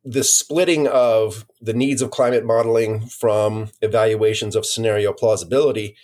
[0.04, 5.96] the splitting of the needs of climate modeling from evaluations of scenario plausibility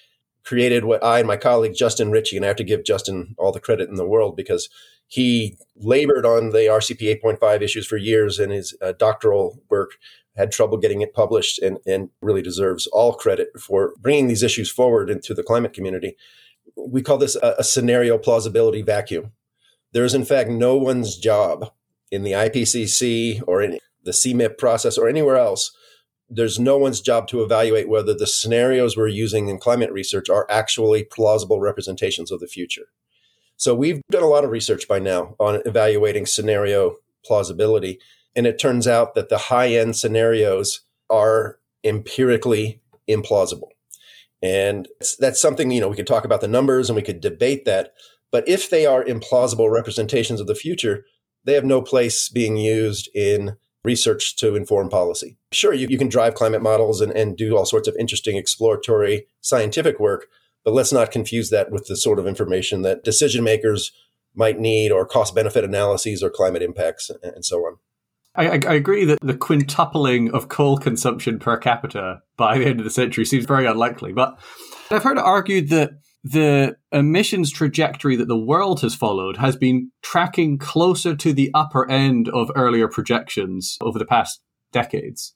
[0.43, 3.51] created what I and my colleague Justin Ritchie, and I have to give Justin all
[3.51, 4.69] the credit in the world because
[5.07, 9.91] he labored on the RCP 8.5 issues for years and his uh, doctoral work
[10.35, 14.69] had trouble getting it published and, and really deserves all credit for bringing these issues
[14.69, 16.15] forward into the climate community.
[16.75, 19.31] We call this a, a scenario plausibility vacuum.
[19.93, 21.71] There is, in fact, no one's job
[22.11, 25.71] in the IPCC or in the CMIP process or anywhere else
[26.29, 30.47] there's no one's job to evaluate whether the scenarios we're using in climate research are
[30.49, 32.87] actually plausible representations of the future.
[33.57, 37.99] So we've done a lot of research by now on evaluating scenario plausibility.
[38.35, 43.69] And it turns out that the high end scenarios are empirically implausible.
[44.41, 44.87] And
[45.19, 47.93] that's something, you know, we could talk about the numbers and we could debate that.
[48.31, 51.05] But if they are implausible representations of the future,
[51.45, 55.37] they have no place being used in research to inform policy.
[55.51, 59.27] Sure, you, you can drive climate models and, and do all sorts of interesting exploratory
[59.41, 60.27] scientific work,
[60.63, 63.91] but let's not confuse that with the sort of information that decision makers
[64.35, 67.77] might need or cost benefit analyses or climate impacts and so on.
[68.35, 72.83] I, I, agree that the quintupling of coal consumption per capita by the end of
[72.83, 74.11] the century seems very unlikely.
[74.11, 74.37] But
[74.91, 75.91] I've heard it argued that
[76.25, 81.89] the emissions trajectory that the world has followed has been tracking closer to the upper
[81.89, 85.35] end of earlier projections over the past decades.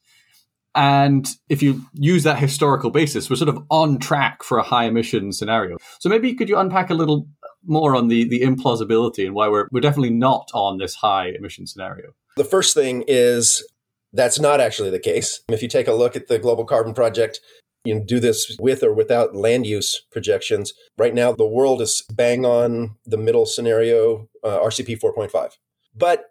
[0.73, 4.86] And if you use that historical basis, we're sort of on track for a high
[4.86, 5.78] emission scenario.
[5.99, 7.28] So maybe could you unpack a little
[7.63, 11.67] more on the, the implausibility and why we're, we're definitely not on this high emission
[11.67, 12.13] scenario?
[12.36, 13.63] The first thing is
[14.12, 15.41] that's not actually the case.
[15.49, 17.41] If you take a look at the Global Carbon Project,
[17.85, 20.73] you can do this with or without land use projections.
[20.97, 25.53] Right now, the world is bang on the middle scenario, uh, RCP 4.5.
[25.95, 26.25] But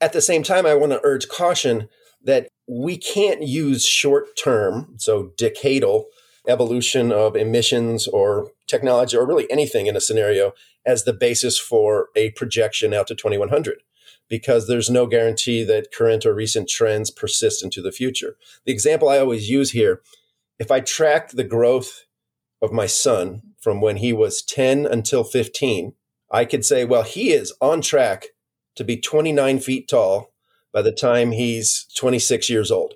[0.00, 1.88] at the same time, I want to urge caution
[2.22, 6.04] that we can't use short term, so decadal
[6.46, 10.52] evolution of emissions or technology or really anything in a scenario
[10.86, 13.82] as the basis for a projection out to 2100
[14.28, 18.36] because there's no guarantee that current or recent trends persist into the future.
[18.64, 20.00] The example I always use here
[20.58, 22.04] if I track the growth
[22.60, 25.94] of my son from when he was 10 until 15,
[26.30, 28.26] I could say, well, he is on track
[28.76, 30.32] to be 29 feet tall
[30.72, 32.94] by the time he's 26 years old.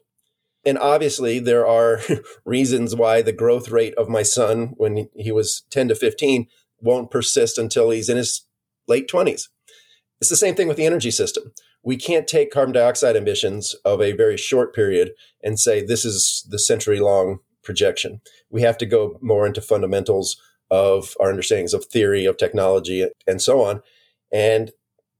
[0.64, 2.00] And obviously, there are
[2.44, 6.46] reasons why the growth rate of my son when he was 10 to 15
[6.80, 8.44] won't persist until he's in his
[8.86, 9.48] late 20s.
[10.20, 11.52] It's the same thing with the energy system.
[11.82, 16.46] We can't take carbon dioxide emissions of a very short period and say this is
[16.48, 18.20] the century long projection.
[18.50, 20.36] We have to go more into fundamentals
[20.70, 23.82] of our understandings of theory, of technology, and so on.
[24.32, 24.72] And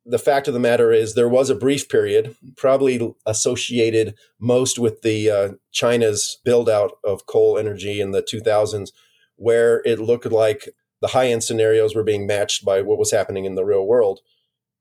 [0.05, 5.03] the fact of the matter is, there was a brief period, probably associated most with
[5.03, 8.91] the uh, China's build out of coal energy in the 2000s,
[9.37, 10.69] where it looked like
[11.01, 14.21] the high end scenarios were being matched by what was happening in the real world.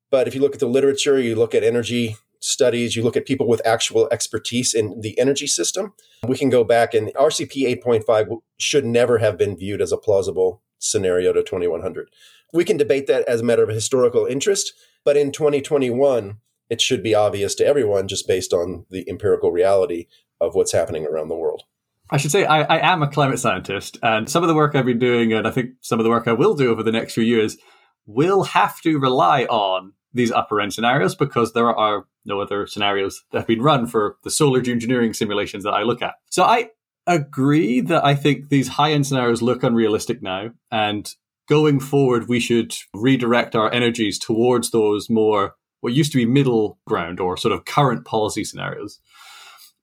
[0.09, 3.25] But if you look at the literature, you look at energy studies, you look at
[3.25, 5.93] people with actual expertise in the energy system,
[6.27, 10.61] we can go back and RCP 8.5 should never have been viewed as a plausible
[10.79, 12.09] scenario to 2100.
[12.53, 14.73] We can debate that as a matter of historical interest,
[15.05, 16.37] but in 2021,
[16.69, 20.07] it should be obvious to everyone just based on the empirical reality
[20.39, 21.63] of what's happening around the world.
[22.09, 24.85] I should say I, I am a climate scientist, and some of the work I've
[24.85, 27.13] been doing, and I think some of the work I will do over the next
[27.13, 27.57] few years,
[28.05, 33.23] will have to rely on these upper end scenarios because there are no other scenarios
[33.31, 36.15] that have been run for the solar geoengineering simulations that I look at.
[36.29, 36.69] So I
[37.07, 40.51] agree that I think these high end scenarios look unrealistic now.
[40.71, 41.09] And
[41.49, 46.79] going forward, we should redirect our energies towards those more, what used to be middle
[46.85, 48.99] ground or sort of current policy scenarios.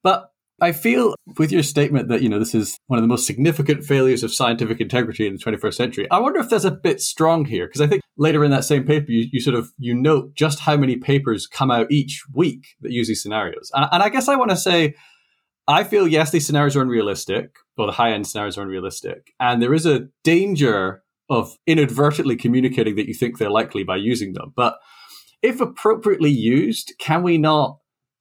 [0.02, 3.26] But I feel with your statement that, you know, this is one of the most
[3.26, 6.10] significant failures of scientific integrity in the 21st century.
[6.10, 8.84] I wonder if there's a bit strong here because I think later in that same
[8.84, 12.66] paper, you, you, sort of, you note just how many papers come out each week
[12.80, 13.70] that use these scenarios.
[13.72, 14.94] And, and I guess I want to say,
[15.68, 19.34] I feel, yes, these scenarios are unrealistic, or the high end scenarios are unrealistic.
[19.38, 24.32] And there is a danger of inadvertently communicating that you think they're likely by using
[24.32, 24.52] them.
[24.56, 24.78] But
[25.42, 27.78] if appropriately used, can we not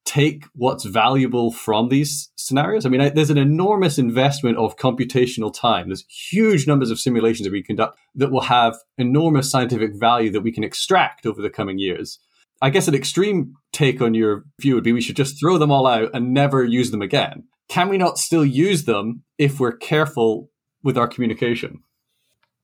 [0.07, 2.85] take what's valuable from these scenarios.
[2.85, 5.89] I mean, I, there's an enormous investment of computational time.
[5.89, 10.41] There's huge numbers of simulations that we conduct that will have enormous scientific value that
[10.41, 12.19] we can extract over the coming years.
[12.61, 15.71] I guess an extreme take on your view would be we should just throw them
[15.71, 17.43] all out and never use them again.
[17.67, 20.49] Can we not still use them if we're careful
[20.83, 21.83] with our communication?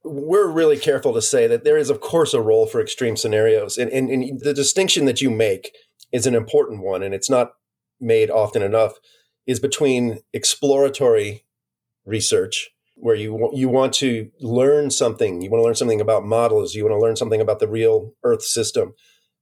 [0.04, 3.78] we're really careful to say that there is, of course, a role for extreme scenarios.
[3.78, 5.74] And, and, and, the distinction that you make
[6.12, 7.54] is an important one, and it's not
[8.00, 8.94] made often enough,
[9.48, 11.44] is between exploratory
[12.06, 16.76] research, where you you want to learn something, you want to learn something about models,
[16.76, 18.94] you want to learn something about the real Earth system.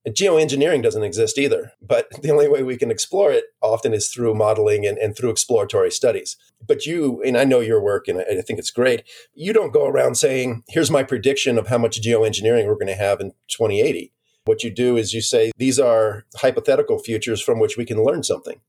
[0.03, 4.09] And geoengineering doesn't exist either, but the only way we can explore it often is
[4.09, 6.37] through modeling and, and through exploratory studies.
[6.65, 9.73] But you, and I know your work, and I, I think it's great, you don't
[9.73, 13.31] go around saying, here's my prediction of how much geoengineering we're going to have in
[13.49, 14.11] 2080
[14.45, 18.23] what you do is you say, these are hypothetical futures from which we can learn
[18.23, 18.61] something.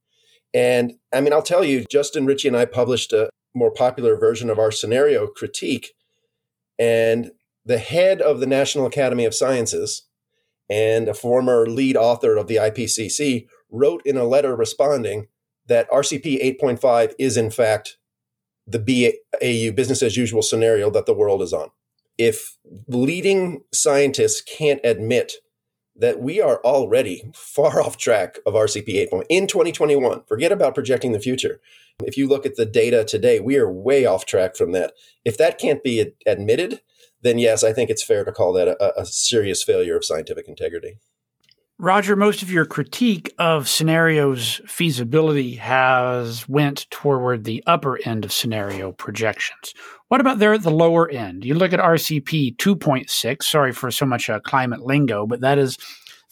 [0.54, 4.50] And I mean, I'll tell you, Justin Ritchie and I published a more popular version
[4.50, 5.94] of our scenario critique.
[6.78, 7.32] And
[7.64, 10.02] the head of the National Academy of Sciences
[10.68, 15.28] and a former lead author of the IPCC wrote in a letter responding
[15.66, 17.98] that RCP 8.5 is, in fact,
[18.66, 21.70] the BAU business as usual scenario that the world is on.
[22.18, 22.56] If
[22.88, 25.34] leading scientists can't admit
[25.96, 30.22] that we are already far off track of RCP 8 in 2021.
[30.26, 31.60] Forget about projecting the future.
[32.02, 34.92] If you look at the data today, we are way off track from that.
[35.24, 36.80] If that can't be admitted,
[37.20, 40.48] then yes, I think it's fair to call that a, a serious failure of scientific
[40.48, 40.98] integrity.
[41.82, 48.32] Roger, most of your critique of scenarios feasibility has went toward the upper end of
[48.32, 49.74] scenario projections.
[50.06, 51.44] What about there at the lower end?
[51.44, 55.76] You look at RCP 2.6, sorry for so much uh, climate lingo, but that is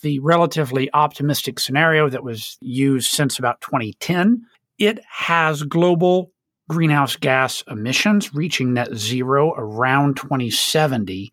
[0.03, 4.43] the relatively optimistic scenario that was used since about 2010.
[4.79, 6.31] It has global
[6.69, 11.33] greenhouse gas emissions reaching net zero around 2070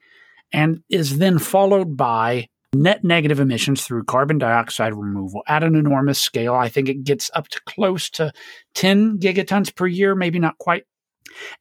[0.52, 6.20] and is then followed by net negative emissions through carbon dioxide removal at an enormous
[6.20, 6.54] scale.
[6.54, 8.32] I think it gets up to close to
[8.76, 10.84] 10 gigatons per year, maybe not quite.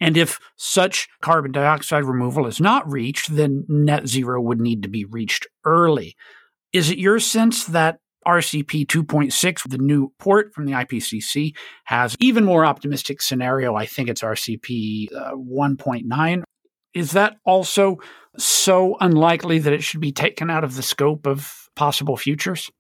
[0.01, 4.89] And if such carbon dioxide removal is not reached, then net zero would need to
[4.89, 6.17] be reached early.
[6.73, 12.45] Is it your sense that RCP 2.6, the new port from the IPCC, has even
[12.45, 13.75] more optimistic scenario?
[13.75, 16.43] I think it's RCP uh, 1.9.
[16.97, 17.99] Is that also
[18.39, 22.71] so unlikely that it should be taken out of the scope of possible futures?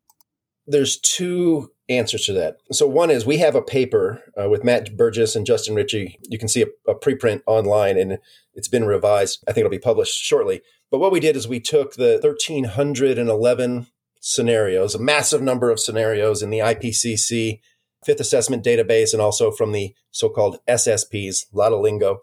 [0.67, 2.57] There's two answers to that.
[2.73, 6.19] So, one is we have a paper uh, with Matt Burgess and Justin Ritchie.
[6.31, 8.17] You can see a, a preprint online and
[8.55, 9.45] it's been revised.
[9.47, 10.63] I think it'll be published shortly.
[10.91, 13.87] But what we did is we took the 1,311
[14.23, 17.61] scenarios, a massive number of scenarios in the IPCC
[18.07, 22.21] fifth assessment database and also from the so called SSPs, a lot of lingo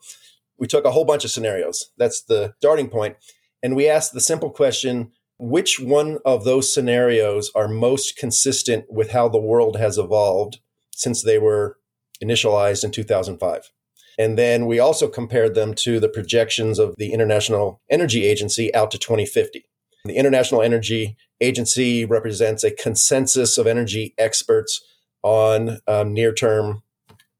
[0.58, 1.92] we took a whole bunch of scenarios.
[1.98, 3.18] That's the starting point.
[3.62, 9.12] And we asked the simple question which one of those scenarios are most consistent with
[9.12, 10.60] how the world has evolved
[10.92, 11.78] since they were
[12.24, 13.72] initialized in 2005?
[14.18, 18.92] And then we also compared them to the projections of the International Energy Agency out
[18.92, 19.66] to 2050.
[20.06, 24.82] The International Energy Agency represents a consensus of energy experts
[25.24, 26.84] on um, near term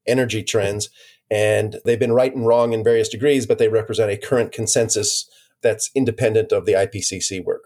[0.06, 0.90] energy trends.
[1.30, 5.28] And they've been right and wrong in various degrees, but they represent a current consensus
[5.62, 7.62] that's independent of the IPCC work.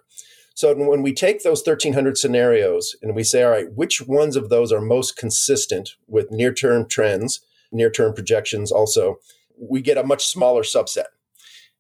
[0.54, 4.48] So when we take those 1300 scenarios and we say, all right, which ones of
[4.48, 7.40] those are most consistent with near term trends,
[7.70, 9.18] near term projections also,
[9.56, 11.06] we get a much smaller subset.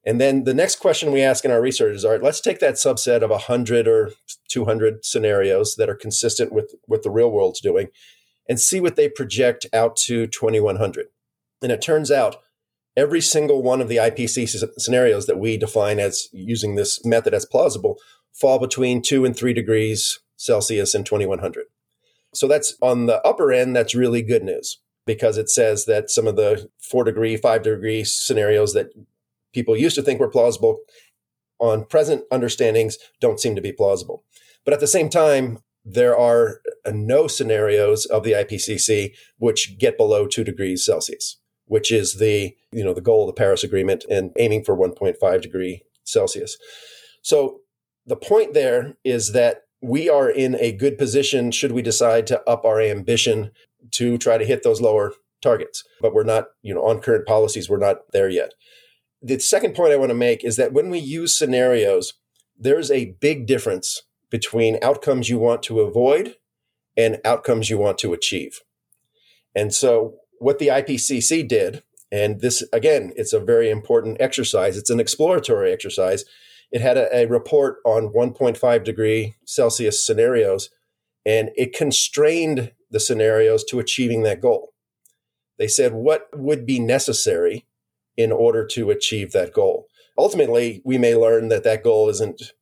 [0.04, 2.60] And then the next question we ask in our research is, all right, let's take
[2.60, 4.12] that subset of 100 or
[4.48, 7.88] 200 scenarios that are consistent with what the real world's doing
[8.48, 11.08] and see what they project out to 2100.
[11.62, 12.36] And it turns out
[12.96, 17.46] every single one of the IPCC scenarios that we define as using this method as
[17.46, 17.96] plausible
[18.32, 21.66] fall between two and three degrees Celsius in 2100.
[22.34, 26.26] So that's on the upper end, that's really good news because it says that some
[26.26, 28.90] of the four degree, five degree scenarios that
[29.54, 30.80] people used to think were plausible
[31.58, 34.24] on present understandings don't seem to be plausible.
[34.64, 40.26] But at the same time, there are no scenarios of the IPCC which get below
[40.26, 44.32] two degrees Celsius which is the you know the goal of the Paris Agreement and
[44.38, 46.56] aiming for 1.5 degree Celsius.
[47.22, 47.60] So
[48.06, 52.42] the point there is that we are in a good position should we decide to
[52.48, 53.52] up our ambition
[53.92, 55.84] to try to hit those lower targets.
[56.00, 58.54] But we're not, you know, on current policies, we're not there yet.
[59.22, 62.14] The second point I want to make is that when we use scenarios,
[62.58, 66.36] there's a big difference between outcomes you want to avoid
[66.96, 68.60] and outcomes you want to achieve.
[69.54, 74.76] And so what the IPCC did, and this again, it's a very important exercise.
[74.76, 76.24] It's an exploratory exercise.
[76.70, 80.70] It had a, a report on 1.5 degree Celsius scenarios,
[81.24, 84.72] and it constrained the scenarios to achieving that goal.
[85.58, 87.66] They said what would be necessary
[88.16, 89.86] in order to achieve that goal.
[90.16, 92.52] Ultimately, we may learn that that goal isn't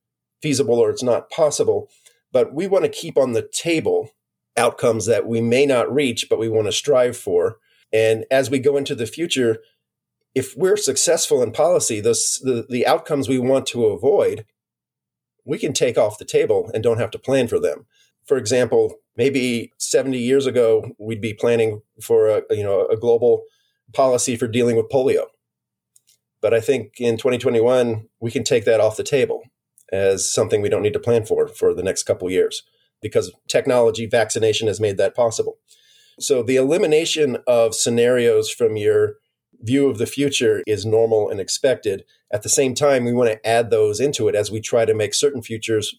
[0.42, 1.88] feasible or it's not possible,
[2.32, 4.10] but we want to keep on the table
[4.56, 7.58] outcomes that we may not reach, but we want to strive for
[7.97, 9.59] and as we go into the future,
[10.34, 14.44] if we're successful in policy, those the, the outcomes we want to avoid,
[15.47, 17.86] we can take off the table and don't have to plan for them.
[18.26, 23.44] For example, maybe 70 years ago, we'd be planning for a you know a global
[23.94, 25.24] policy for dealing with polio.
[26.42, 29.42] But I think in 2021, we can take that off the table
[29.90, 32.62] as something we don't need to plan for for the next couple years
[33.01, 35.57] because technology vaccination has made that possible.
[36.18, 39.16] So the elimination of scenarios from your
[39.60, 42.04] view of the future is normal and expected.
[42.32, 44.94] At the same time, we want to add those into it as we try to
[44.94, 45.94] make certain futures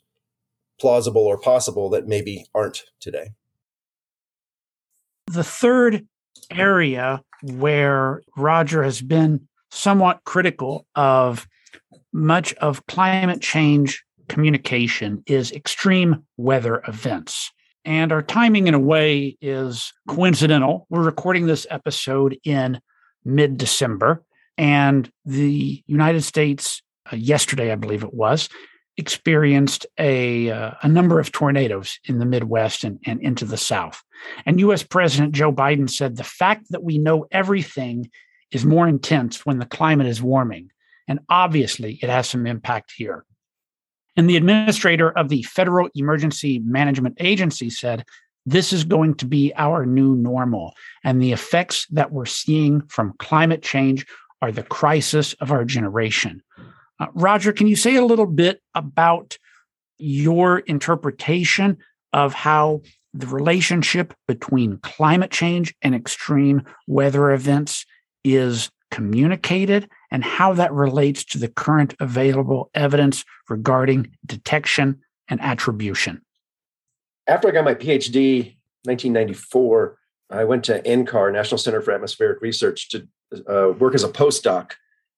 [0.80, 3.32] plausible or possible that maybe aren't today.
[5.28, 6.08] The third
[6.52, 11.48] area where Roger has been somewhat critical of
[12.14, 17.52] much of climate change communication is extreme weather events.
[17.88, 20.88] And our timing, in a way, is coincidental.
[20.90, 22.82] We're recording this episode in
[23.24, 24.26] mid December,
[24.58, 28.50] and the United States, uh, yesterday, I believe it was,
[28.98, 34.04] experienced a, uh, a number of tornadoes in the Midwest and, and into the South.
[34.46, 38.12] And US President Joe Biden said the fact that we know everything
[38.52, 40.72] is more intense when the climate is warming.
[41.08, 43.24] And obviously, it has some impact here.
[44.18, 48.04] And the administrator of the Federal Emergency Management Agency said,
[48.48, 50.74] This is going to be our new normal.
[51.04, 54.06] And the effects that we're seeing from climate change
[54.42, 56.42] are the crisis of our generation.
[57.00, 59.38] Uh, Roger, can you say a little bit about
[60.00, 61.78] your interpretation
[62.12, 62.82] of how
[63.14, 67.86] the relationship between climate change and extreme weather events
[68.24, 76.22] is communicated and how that relates to the current available evidence regarding detection and attribution?
[77.28, 79.98] After I got my PhD 1994,
[80.30, 83.08] I went to NCAR, National Center for Atmospheric Research, to
[83.48, 84.74] uh, work as a postdoc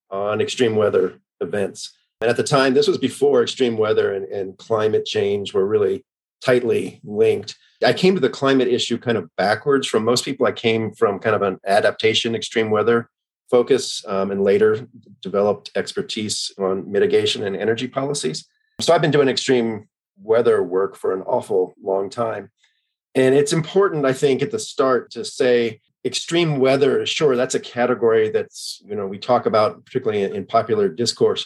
[0.09, 1.93] on extreme weather events.
[2.21, 6.03] And at the time, this was before extreme weather and, and climate change were really
[6.43, 7.55] tightly linked.
[7.85, 10.45] I came to the climate issue kind of backwards from most people.
[10.45, 13.09] I came from kind of an adaptation, extreme weather
[13.49, 14.87] focus, um, and later
[15.21, 18.47] developed expertise on mitigation and energy policies.
[18.79, 19.87] So I've been doing extreme
[20.21, 22.51] weather work for an awful long time.
[23.15, 27.59] And it's important, I think, at the start to say extreme weather, sure, that's a
[27.59, 31.45] category that's, you know, we talk about particularly in, in popular discourse,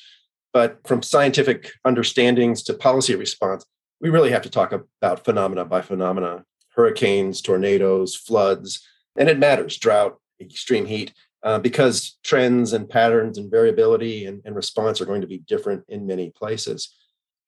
[0.52, 3.66] but from scientific understandings to policy response,
[4.00, 6.44] we really have to talk about phenomena by phenomena
[6.76, 8.86] hurricanes, tornadoes, floods,
[9.16, 11.14] and it matters drought, extreme heat,
[11.44, 15.84] uh, because trends and patterns and variability and, and response are going to be different
[15.90, 16.96] in many places.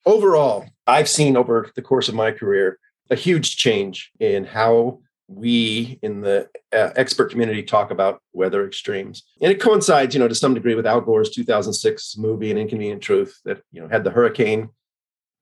[0.05, 2.77] Overall, I've seen over the course of my career
[3.09, 9.23] a huge change in how we in the uh, expert community talk about weather extremes
[9.41, 13.01] and it coincides you know to some degree with al gore's 2006 movie an inconvenient
[13.01, 14.69] truth that you know had the hurricane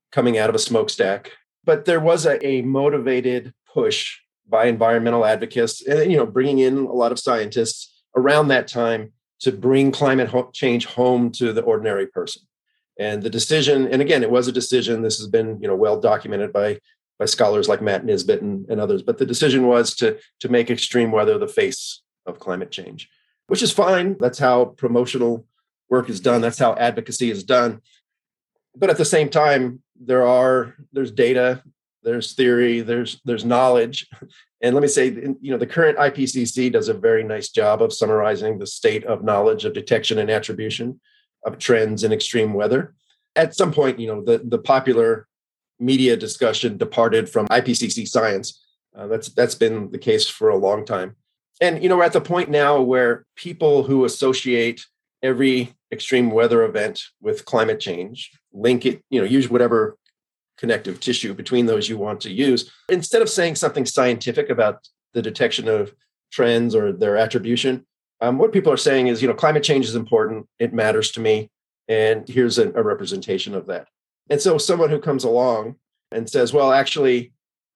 [0.10, 1.32] coming out of a smokestack
[1.66, 6.78] but there was a, a motivated push by environmental advocates and you know bringing in
[6.78, 12.08] a lot of scientists around that time to bring climate change home to the ordinary
[12.08, 12.42] person
[13.00, 16.00] and the decision and again it was a decision this has been you know well
[16.00, 16.78] documented by
[17.20, 19.02] by scholars like Matt Nisbet and, and others.
[19.02, 23.10] But the decision was to, to make extreme weather the face of climate change,
[23.48, 24.18] which is fine.
[24.20, 25.46] That's how promotional
[25.90, 26.42] work is done.
[26.42, 27.82] That's how advocacy is done.
[28.76, 31.64] But at the same time, there are there's data,
[32.04, 34.08] there's theory, there's there's knowledge.
[34.62, 35.10] And let me say,
[35.42, 39.24] you know, the current IPCC does a very nice job of summarizing the state of
[39.24, 41.02] knowledge of detection and attribution
[41.46, 42.94] of trends in extreme weather.
[43.36, 45.28] At some point, you know, the, the popular
[45.80, 48.64] media discussion departed from IPCC science.
[48.96, 51.16] Uh, that's that's been the case for a long time.
[51.60, 54.86] And you know, we're at the point now where people who associate
[55.22, 59.98] every extreme weather event with climate change link it, you know, use whatever
[60.64, 62.72] connective tissue between those you want to use.
[62.88, 65.94] Instead of saying something scientific about the detection of
[66.32, 67.86] trends or their attribution,
[68.22, 70.48] um, what people are saying is, you know, climate change is important.
[70.60, 71.50] It matters to me.
[71.90, 73.90] And here's a, a representation of that.
[74.30, 75.76] And so someone who comes along
[76.14, 77.34] and says, well, actually,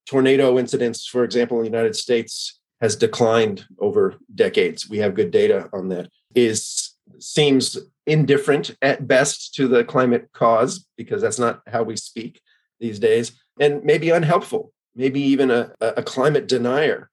[0.07, 4.89] tornado incidents, for example, in the United States has declined over decades.
[4.89, 6.07] We have good data on that.
[6.35, 12.39] Is seems indifferent at best to the climate cause because that's not how we speak
[12.80, 17.09] these days, and maybe unhelpful, maybe even a, a climate denier.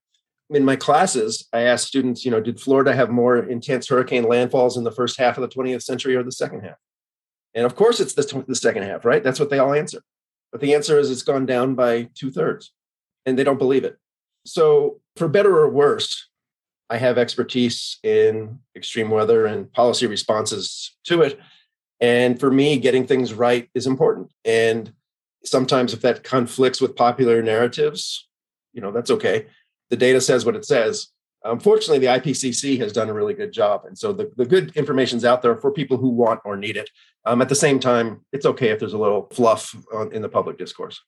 [0.49, 4.77] In my classes, I asked students, you know, did Florida have more intense hurricane landfalls
[4.77, 6.77] in the first half of the 20th century or the second half?
[7.55, 9.23] And of course, it's the, the second half, right?
[9.23, 10.01] That's what they all answer.
[10.51, 12.73] But the answer is it's gone down by two thirds,
[13.25, 13.97] and they don't believe it.
[14.45, 16.29] So, for better or worse,
[16.89, 21.39] I have expertise in extreme weather and policy responses to it.
[21.99, 24.31] And for me, getting things right is important.
[24.43, 24.93] And
[25.47, 28.27] sometimes, if that conflicts with popular narratives,
[28.73, 29.47] you know, that's okay.
[29.89, 31.07] The data says what it says.
[31.43, 33.85] Unfortunately, the IPCC has done a really good job.
[33.85, 36.89] And so the, the good information's out there for people who want or need it.
[37.25, 40.29] Um, at the same time, it's okay if there's a little fluff on, in the
[40.29, 40.99] public discourse.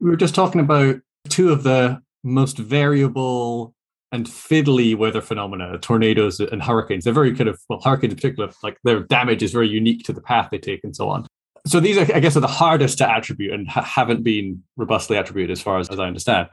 [0.00, 0.96] We were just talking about
[1.28, 3.74] two of the most variable
[4.10, 7.04] and fiddly weather phenomena, tornadoes and hurricanes.
[7.04, 10.12] They're very kind of, well, hurricanes in particular, like their damage is very unique to
[10.12, 11.26] the path they take and so on.
[11.68, 15.50] So these, I guess, are the hardest to attribute and ha- haven't been robustly attributed
[15.50, 16.48] as far as, as I understand.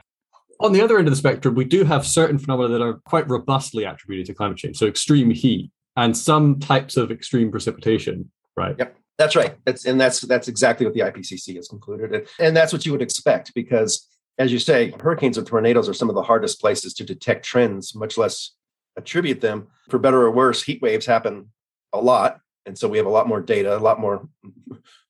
[0.60, 3.28] On the other end of the spectrum, we do have certain phenomena that are quite
[3.28, 4.76] robustly attributed to climate change.
[4.76, 8.76] So extreme heat and some types of extreme precipitation, right?
[8.78, 8.96] Yep.
[9.18, 9.56] That's right.
[9.64, 12.14] That's and that's that's exactly what the IPCC has concluded.
[12.14, 14.06] And, and that's what you would expect because
[14.38, 17.94] as you say, hurricanes and tornadoes are some of the hardest places to detect trends,
[17.94, 18.52] much less
[18.96, 19.68] attribute them.
[19.88, 21.50] For better or worse, heat waves happen
[21.92, 22.40] a lot.
[22.66, 24.28] And so we have a lot more data, a lot more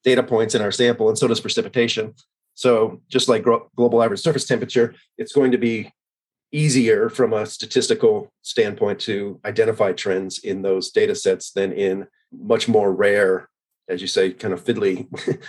[0.06, 2.14] data points in our sample, and so does precipitation.
[2.54, 3.44] So just like
[3.76, 5.92] global average surface temperature, it's going to be
[6.52, 12.68] easier from a statistical standpoint to identify trends in those data sets than in much
[12.68, 13.50] more rare,
[13.88, 15.06] as you say, kind of fiddly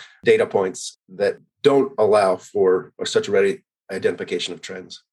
[0.25, 5.03] data points that don't allow for such a ready identification of trends.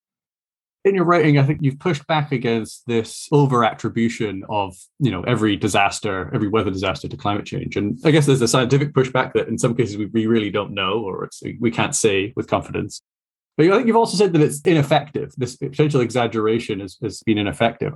[0.85, 5.23] In your writing, I think you've pushed back against this over attribution of, you know,
[5.23, 7.77] every disaster, every weather disaster to climate change.
[7.77, 11.01] And I guess there's a scientific pushback that in some cases we, really don't know
[11.03, 13.01] or we can't say with confidence.
[13.57, 15.33] But I think you've also said that it's ineffective.
[15.39, 17.95] This potential exaggeration has, has been ineffective.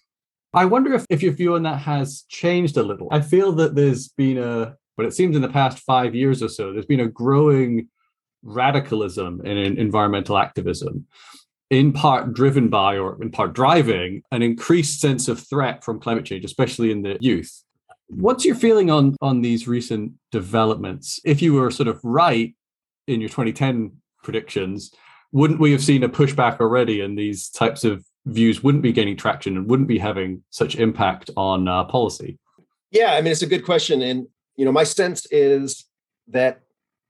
[0.55, 3.09] I wonder if, if your view on that has changed a little.
[3.11, 6.49] I feel that there's been a, but it seems in the past five years or
[6.49, 7.89] so, there's been a growing
[8.43, 11.07] radicalism in environmental activism,
[11.71, 16.25] in part driven by or in part driving an increased sense of threat from climate
[16.25, 17.63] change, especially in the youth.
[18.09, 21.21] What's your feeling on on these recent developments?
[21.25, 22.55] If you were sort of right
[23.07, 23.93] in your 2010
[24.23, 24.93] predictions,
[25.33, 29.17] wouldn't we have seen a pushback already and these types of views wouldn't be gaining
[29.17, 32.39] traction and wouldn't be having such impact on uh, policy?
[32.91, 35.85] Yeah, I mean it's a good question and you know my sense is
[36.29, 36.63] that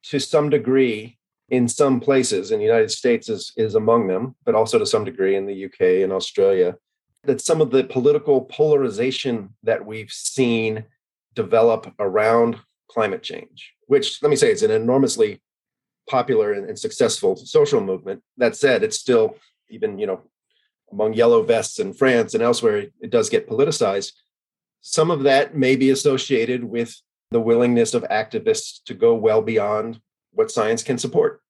[0.04, 1.17] to some degree
[1.48, 5.04] in some places, and the United States is, is among them, but also to some
[5.04, 6.76] degree in the UK and Australia,
[7.24, 10.84] that some of the political polarization that we've seen
[11.34, 12.58] develop around
[12.90, 15.40] climate change, which let me say is an enormously
[16.08, 18.22] popular and, and successful social movement.
[18.36, 19.36] That said, it's still
[19.70, 20.22] even, you know,
[20.90, 24.12] among yellow vests in France and elsewhere, it does get politicized.
[24.80, 26.94] Some of that may be associated with
[27.30, 30.00] the willingness of activists to go well beyond
[30.32, 31.40] what science can support.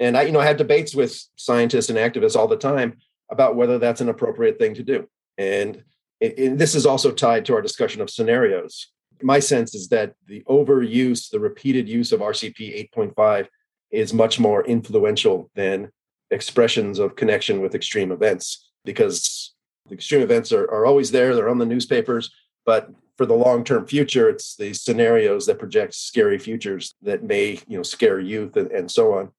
[0.00, 2.98] And I, you know, I have debates with scientists and activists all the time
[3.30, 5.08] about whether that's an appropriate thing to do.
[5.36, 5.82] And,
[6.20, 8.88] it, it, this is also tied to our discussion of scenarios.
[9.22, 13.48] My sense is that the overuse, the repeated use of RCP 8.5
[13.90, 15.90] is much more influential than
[16.30, 19.54] expressions of connection with extreme events because
[19.90, 22.30] extreme events are, are always there, they're on the newspapers,
[22.66, 27.76] but for the long-term future, it's the scenarios that project scary futures that may, you
[27.76, 29.32] know, scare youth and, and so on.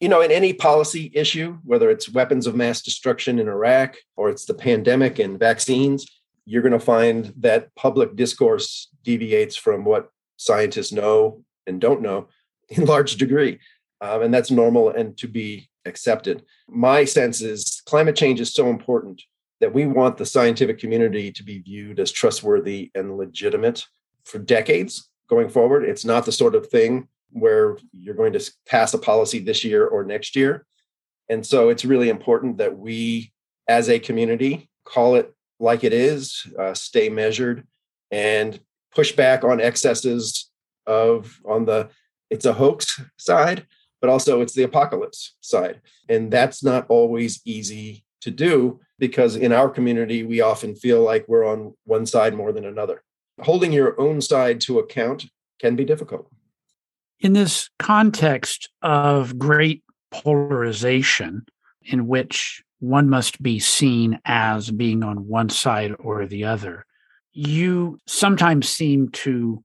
[0.00, 4.30] You know, in any policy issue, whether it's weapons of mass destruction in Iraq or
[4.30, 6.06] it's the pandemic and vaccines,
[6.46, 12.28] you're going to find that public discourse deviates from what scientists know and don't know
[12.70, 13.60] in large degree.
[14.00, 16.42] Um, and that's normal and to be accepted.
[16.66, 19.22] My sense is climate change is so important
[19.60, 23.86] that we want the scientific community to be viewed as trustworthy and legitimate
[24.24, 25.84] for decades going forward.
[25.84, 29.86] It's not the sort of thing where you're going to pass a policy this year
[29.86, 30.66] or next year.
[31.28, 33.32] And so it's really important that we,
[33.68, 37.66] as a community, call it like it is, uh, stay measured,
[38.10, 38.58] and
[38.92, 40.50] push back on excesses
[40.86, 41.88] of on the
[42.30, 43.66] it's a hoax side,
[44.00, 45.80] but also it's the apocalypse side.
[46.08, 51.26] And that's not always easy to do because in our community, we often feel like
[51.26, 53.02] we're on one side more than another.
[53.40, 55.26] Holding your own side to account
[55.58, 56.30] can be difficult.
[57.20, 61.46] In this context of great polarization,
[61.82, 66.86] in which one must be seen as being on one side or the other,
[67.32, 69.62] you sometimes seem to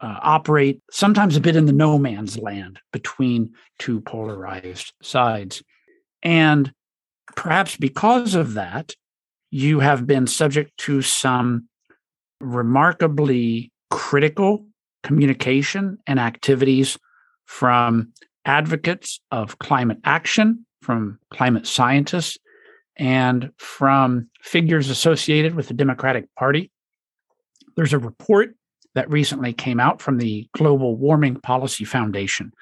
[0.00, 5.62] uh, operate sometimes a bit in the no man's land between two polarized sides.
[6.22, 6.72] And
[7.36, 8.94] perhaps because of that,
[9.50, 11.68] you have been subject to some
[12.40, 14.66] remarkably critical
[15.02, 16.98] communication and activities
[17.46, 18.12] from
[18.44, 22.38] advocates of climate action, from climate scientists,
[22.96, 26.70] and from figures associated with the Democratic Party.
[27.76, 28.54] There's a report
[28.94, 32.52] that recently came out from the Global Warming Policy Foundation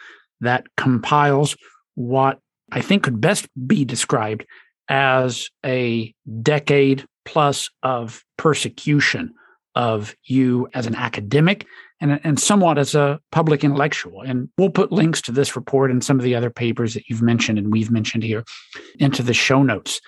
[0.41, 1.57] that compiles
[1.95, 2.39] what
[2.73, 4.47] I think could best be described
[4.89, 6.13] as a
[6.43, 9.35] decade plus of persecution
[9.75, 11.67] of you as an academic
[12.01, 14.23] and, and somewhat as a public intellectual.
[14.23, 17.23] And we'll put links to this report and some of the other papers that you've
[17.23, 18.45] mentioned and we've mentioned here
[18.99, 20.01] into the show notes.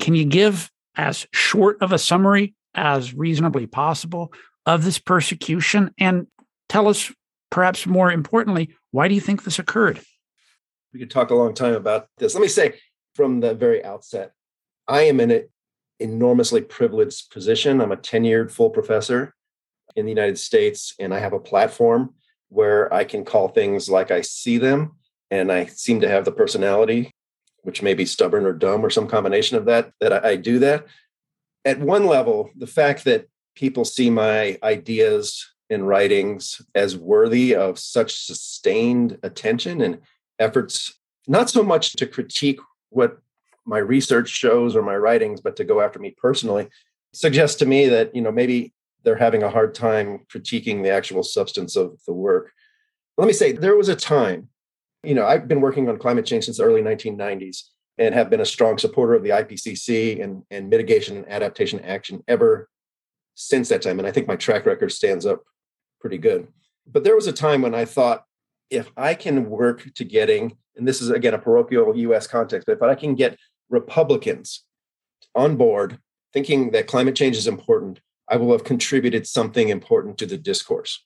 [0.00, 4.32] Can you give as short of a summary as reasonably possible
[4.64, 6.26] of this persecution and
[6.68, 7.12] tell us,
[7.50, 10.00] perhaps more importantly, why do you think this occurred?
[10.92, 12.34] We could talk a long time about this.
[12.34, 12.74] Let me say
[13.14, 14.32] from the very outset,
[14.86, 15.48] I am in an
[16.00, 17.80] enormously privileged position.
[17.80, 19.34] I'm a tenured full professor
[19.96, 22.14] in the United States, and I have a platform
[22.48, 24.96] where I can call things like I see them.
[25.30, 27.10] And I seem to have the personality,
[27.62, 30.86] which may be stubborn or dumb or some combination of that, that I, do that.
[31.64, 37.78] At one level, the fact that people see my ideas and writings as worthy of
[37.78, 40.00] such sustained attention and
[40.38, 42.60] efforts, not so much to critique
[42.90, 43.18] what
[43.64, 46.68] my research shows or my writings, but to go after me personally,
[47.12, 48.72] suggests to me that, you know, maybe
[49.04, 52.52] they're having a hard time critiquing the actual substance of the work.
[53.18, 54.48] Let me say, there was a time,
[55.04, 57.64] you know, I've been working on climate change since the early 1990s
[57.98, 62.22] and have been a strong supporter of the IPCC and, and mitigation and adaptation action
[62.26, 62.68] ever
[63.34, 63.98] since that time.
[63.98, 65.42] And I think my track record stands up
[66.00, 66.48] pretty good.
[66.86, 68.24] But there was a time when I thought,
[68.72, 72.78] if I can work to getting, and this is again a parochial US context, but
[72.78, 74.64] if I can get Republicans
[75.34, 75.98] on board
[76.32, 81.04] thinking that climate change is important, I will have contributed something important to the discourse.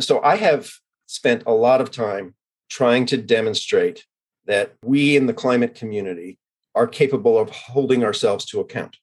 [0.00, 0.70] So I have
[1.06, 2.34] spent a lot of time
[2.70, 4.06] trying to demonstrate
[4.46, 6.38] that we in the climate community
[6.74, 8.96] are capable of holding ourselves to account.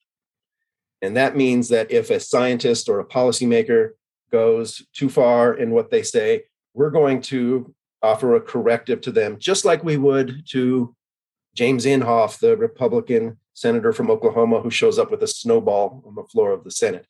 [1.00, 3.90] And that means that if a scientist or a policymaker
[4.30, 6.44] goes too far in what they say,
[6.74, 10.94] we're going to offer a corrective to them, just like we would to
[11.54, 16.24] James Inhofe, the Republican senator from Oklahoma who shows up with a snowball on the
[16.24, 17.06] floor of the Senate.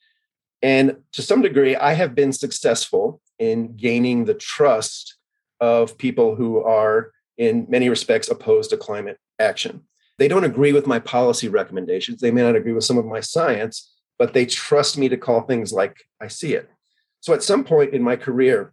[0.60, 5.16] And to some degree, I have been successful in gaining the trust
[5.60, 9.82] of people who are, in many respects, opposed to climate action.
[10.18, 12.20] They don't agree with my policy recommendations.
[12.20, 15.42] They may not agree with some of my science, but they trust me to call
[15.42, 16.68] things like I see it.
[17.20, 18.72] So at some point in my career,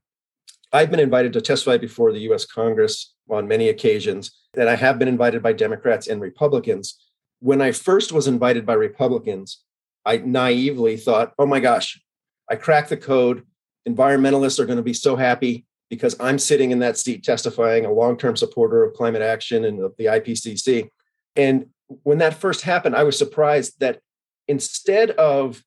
[0.72, 4.99] I've been invited to testify before the US Congress on many occasions, and I have
[4.99, 6.99] been invited by Democrats and Republicans.
[7.39, 9.63] When I first was invited by Republicans,
[10.05, 11.99] I naively thought, oh my gosh,
[12.49, 13.43] I cracked the code.
[13.88, 17.91] Environmentalists are going to be so happy because I'm sitting in that seat testifying, a
[17.91, 20.89] long term supporter of climate action and of the IPCC.
[21.36, 21.67] And
[22.03, 23.99] when that first happened, I was surprised that
[24.47, 25.63] instead of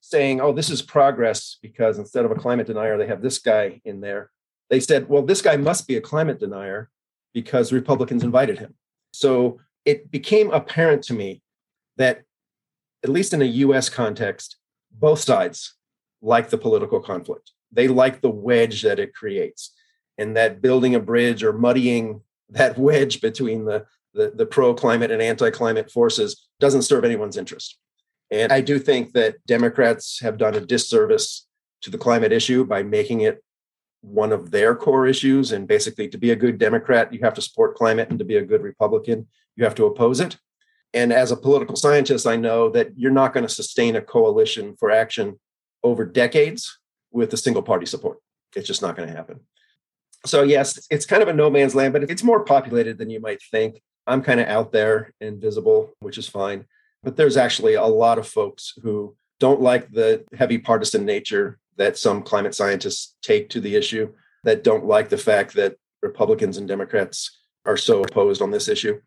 [0.00, 3.80] saying, oh, this is progress, because instead of a climate denier, they have this guy
[3.84, 4.30] in there,
[4.70, 6.90] they said, well, this guy must be a climate denier
[7.32, 8.74] because Republicans invited him.
[9.12, 11.42] So it became apparent to me
[11.96, 12.22] that
[13.02, 14.56] at least in a US context,
[14.90, 15.74] both sides
[16.22, 17.52] like the political conflict.
[17.70, 19.72] They like the wedge that it creates.
[20.16, 23.84] And that building a bridge or muddying that wedge between the,
[24.14, 27.78] the, the pro climate and anti climate forces doesn't serve anyone's interest.
[28.30, 31.46] And I do think that Democrats have done a disservice
[31.82, 33.43] to the climate issue by making it
[34.04, 35.52] one of their core issues.
[35.52, 38.36] And basically, to be a good Democrat, you have to support climate, and to be
[38.36, 39.26] a good Republican,
[39.56, 40.36] you have to oppose it.
[40.92, 44.76] And as a political scientist, I know that you're not going to sustain a coalition
[44.76, 45.40] for action
[45.82, 46.78] over decades
[47.10, 48.18] with a single party support.
[48.54, 49.40] It's just not going to happen.
[50.26, 53.20] So, yes, it's kind of a no man's land, but it's more populated than you
[53.20, 53.82] might think.
[54.06, 56.66] I'm kind of out there and visible, which is fine.
[57.02, 61.98] But there's actually a lot of folks who don't like the heavy partisan nature that
[61.98, 64.06] some climate scientists take to the issue,
[64.44, 67.16] that don't like the fact that Republicans and Democrats
[67.64, 69.00] are so opposed on this issue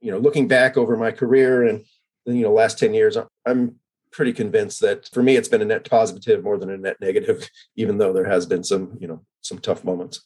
[0.00, 1.84] you know, looking back over my career and
[2.26, 3.16] you know last 10 years,
[3.46, 3.76] I'm
[4.12, 7.48] pretty convinced that for me it's been a net positive more than a net negative,
[7.76, 10.22] even though there has been some, you know, some tough moments.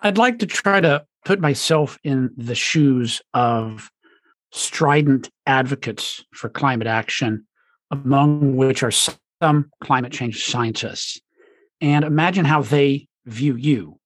[0.00, 3.90] I'd like to try to put myself in the shoes of
[4.52, 7.46] strident advocates for climate action,
[7.90, 11.20] among which are some climate change scientists,
[11.80, 13.98] and imagine how they view you.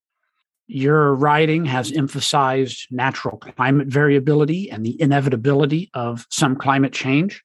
[0.66, 7.42] Your writing has emphasized natural climate variability and the inevitability of some climate change.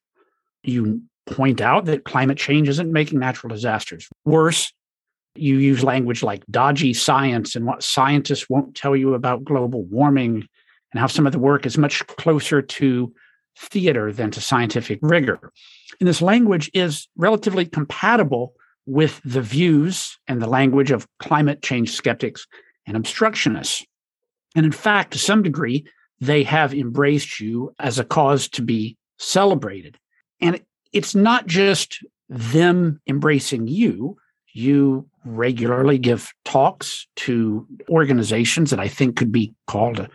[0.62, 4.72] You point out that climate change isn't making natural disasters worse.
[5.36, 10.46] You use language like dodgy science and what scientists won't tell you about global warming
[10.92, 13.12] and how some of the work is much closer to
[13.58, 15.50] theater than to scientific rigor.
[16.00, 18.54] And this language is relatively compatible
[18.86, 22.46] with the views and the language of climate change skeptics
[22.86, 23.84] and obstructionists.
[24.54, 25.86] And in fact, to some degree,
[26.20, 29.98] they have embraced you as a cause to be celebrated.
[30.40, 30.60] And
[30.92, 34.16] it's not just them embracing you.
[34.52, 40.08] You regularly give talks to organizations that I think could be called a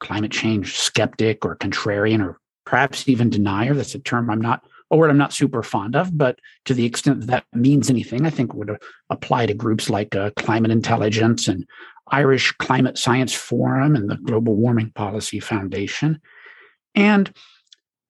[0.00, 3.74] climate change skeptic or contrarian or perhaps even denier.
[3.74, 6.84] That's a term I'm not a word I'm not super fond of, but to the
[6.84, 8.76] extent that, that means anything, I think would
[9.10, 11.66] apply to groups like uh, Climate Intelligence and
[12.08, 16.20] Irish Climate Science Forum and the Global Warming Policy Foundation.
[16.94, 17.32] And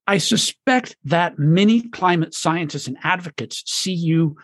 [0.06, 4.36] I suspect that many climate scientists and advocates see you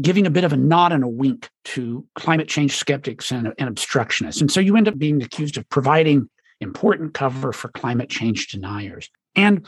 [0.00, 3.68] giving a bit of a nod and a wink to climate change skeptics and, and
[3.68, 4.40] obstructionists.
[4.40, 9.10] And so you end up being accused of providing important cover for climate change deniers.
[9.34, 9.66] And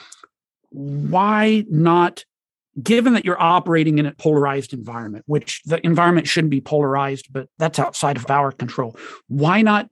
[0.74, 2.24] why not,
[2.82, 7.48] given that you're operating in a polarized environment, which the environment shouldn't be polarized, but
[7.58, 8.96] that's outside of our control,
[9.28, 9.88] why not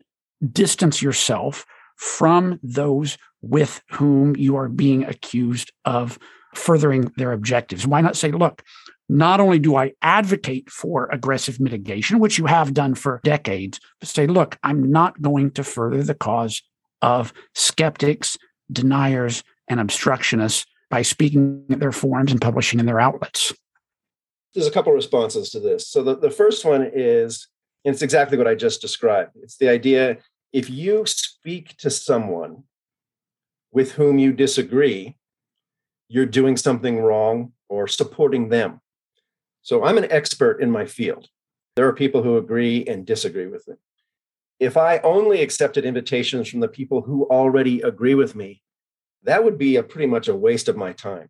[0.52, 1.64] distance yourself
[1.96, 6.18] from those with whom you are being accused of
[6.54, 7.86] furthering their objectives?
[7.86, 8.62] Why not say, look,
[9.08, 14.08] not only do I advocate for aggressive mitigation, which you have done for decades, but
[14.08, 16.60] say, look, I'm not going to further the cause
[17.02, 18.36] of skeptics,
[18.70, 23.50] deniers, and obstructionists by speaking at their forums and publishing in their outlets.
[24.52, 25.88] There's a couple of responses to this.
[25.88, 27.48] So the, the first one is,
[27.82, 29.30] and it's exactly what I just described.
[29.42, 30.18] It's the idea
[30.52, 32.64] if you speak to someone
[33.72, 35.16] with whom you disagree,
[36.08, 38.82] you're doing something wrong or supporting them.
[39.62, 41.28] So I'm an expert in my field.
[41.74, 43.76] There are people who agree and disagree with me.
[44.60, 48.60] If I only accepted invitations from the people who already agree with me,
[49.24, 51.28] that would be a pretty much a waste of my time.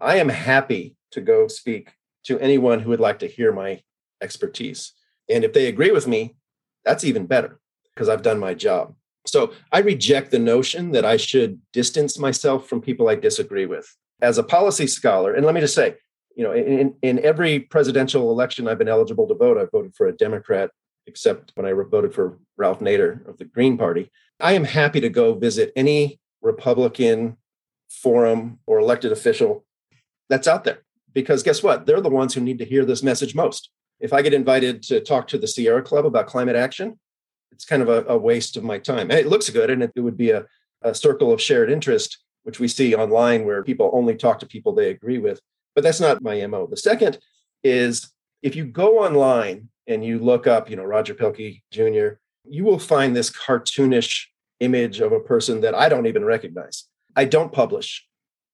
[0.00, 1.92] I am happy to go speak
[2.24, 3.82] to anyone who would like to hear my
[4.20, 4.92] expertise.
[5.28, 6.36] And if they agree with me,
[6.84, 7.60] that's even better
[7.94, 8.94] because I've done my job.
[9.26, 13.86] So I reject the notion that I should distance myself from people I disagree with.
[14.20, 15.96] As a policy scholar, and let me just say,
[16.36, 20.06] you know, in, in every presidential election I've been eligible to vote, I've voted for
[20.06, 20.70] a Democrat,
[21.06, 24.10] except when I voted for Ralph Nader of the Green Party.
[24.40, 27.36] I am happy to go visit any Republican
[27.90, 29.64] forum or elected official
[30.28, 30.78] that's out there
[31.12, 31.86] because guess what?
[31.86, 33.70] They're the ones who need to hear this message most.
[34.00, 36.98] If I get invited to talk to the Sierra Club about climate action,
[37.52, 39.10] it's kind of a, a waste of my time.
[39.10, 40.46] It looks good and it, it would be a,
[40.80, 44.72] a circle of shared interest, which we see online where people only talk to people
[44.72, 45.40] they agree with.
[45.74, 46.66] But that's not my MO.
[46.66, 47.18] The second
[47.62, 48.10] is
[48.42, 52.78] if you go online and you look up, you know, Roger Pielke Jr., you will
[52.78, 54.26] find this cartoonish
[54.62, 56.84] image of a person that I don't even recognize.
[57.16, 58.06] I don't publish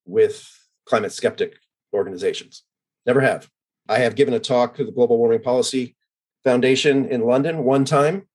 [0.05, 0.49] with
[0.87, 1.57] climate skeptic
[1.93, 2.65] organizations.
[3.07, 3.49] Never have.
[3.89, 5.97] I have given a talk to the Global Warming Policy
[6.45, 8.27] Foundation in London one time.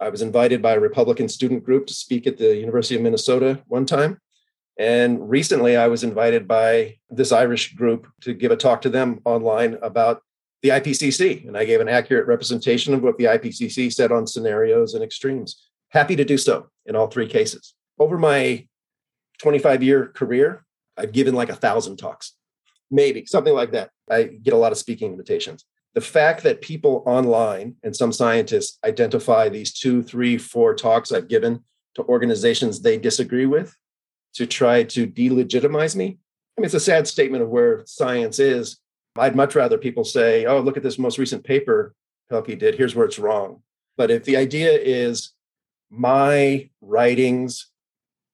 [0.00, 3.62] I was invited by a Republican student group to speak at the University of Minnesota
[3.66, 4.20] one time.
[4.78, 9.20] And recently, I was invited by this Irish group to give a talk to them
[9.24, 10.22] online about
[10.62, 11.48] the IPCC.
[11.48, 15.67] And I gave an accurate representation of what the IPCC said on scenarios and extremes.
[15.90, 17.74] Happy to do so in all three cases.
[17.98, 18.66] Over my
[19.38, 20.64] 25 year career,
[20.96, 22.34] I've given like a thousand talks,
[22.90, 23.90] maybe something like that.
[24.10, 25.64] I get a lot of speaking invitations.
[25.94, 31.28] The fact that people online and some scientists identify these two, three, four talks I've
[31.28, 31.64] given
[31.94, 33.74] to organizations they disagree with
[34.34, 36.18] to try to delegitimize me.
[36.56, 38.78] I mean, it's a sad statement of where science is.
[39.16, 41.94] I'd much rather people say, oh, look at this most recent paper
[42.30, 42.74] Pielke did.
[42.74, 43.62] Here's where it's wrong.
[43.96, 45.32] But if the idea is
[45.90, 47.70] my writings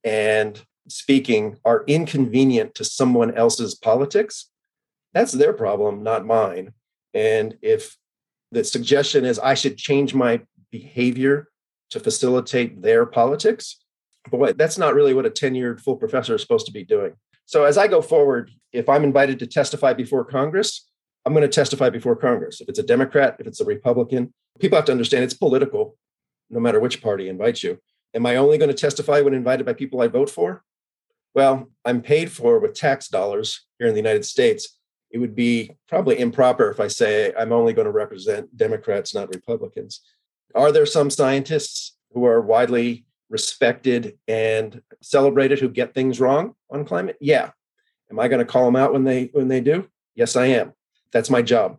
[0.02, 4.50] and speaking are inconvenient to someone else's politics,
[5.12, 6.72] that's their problem, not mine.
[7.14, 7.96] And if
[8.50, 11.48] the suggestion is I should change my behavior
[11.90, 13.78] to facilitate their politics,
[14.30, 17.14] boy, that's not really what a tenured full professor is supposed to be doing.
[17.46, 20.88] So as I go forward, if I'm invited to testify before Congress,
[21.24, 22.60] I'm going to testify before Congress.
[22.60, 25.96] If it's a Democrat, if it's a Republican, people have to understand it's political,
[26.50, 27.78] no matter which party invites you.
[28.14, 30.62] Am I only going to testify when invited by people I vote for?
[31.34, 34.78] Well, I'm paid for with tax dollars here in the United States.
[35.10, 39.34] It would be probably improper if I say I'm only going to represent Democrats, not
[39.34, 40.00] Republicans.
[40.54, 46.84] Are there some scientists who are widely respected and celebrated who get things wrong on
[46.84, 47.16] climate?
[47.20, 47.50] Yeah.
[48.10, 49.88] Am I going to call them out when they when they do?
[50.14, 50.72] Yes, I am.
[51.12, 51.78] That's my job.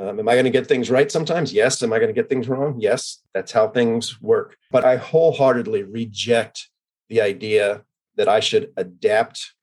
[0.00, 1.52] Um, am I going to get things right sometimes?
[1.52, 1.82] Yes.
[1.82, 2.76] Am I going to get things wrong?
[2.78, 3.18] Yes.
[3.34, 4.56] That's how things work.
[4.70, 6.68] But I wholeheartedly reject
[7.10, 7.84] the idea
[8.16, 9.54] that I should adapt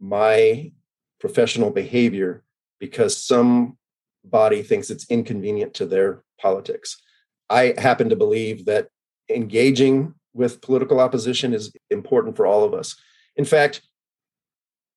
[0.00, 0.72] my
[1.20, 2.42] professional behavior
[2.80, 7.00] because somebody thinks it's inconvenient to their politics.
[7.48, 8.88] I happen to believe that
[9.28, 12.96] engaging with political opposition is important for all of us.
[13.36, 13.82] In fact,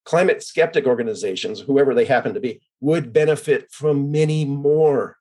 [0.06, 5.18] climate skeptic organizations, whoever they happen to be, would benefit from many more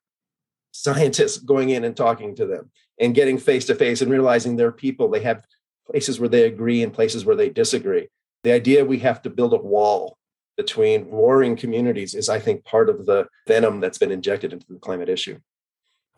[0.73, 4.73] scientists going in and talking to them and getting face to face and realizing they're
[4.73, 5.09] people.
[5.09, 5.45] They have
[5.87, 8.09] places where they agree and places where they disagree.
[8.45, 10.17] The idea we have to build a wall
[10.57, 14.79] between warring communities is, I think, part of the venom that's been injected into the
[14.79, 15.39] climate issue.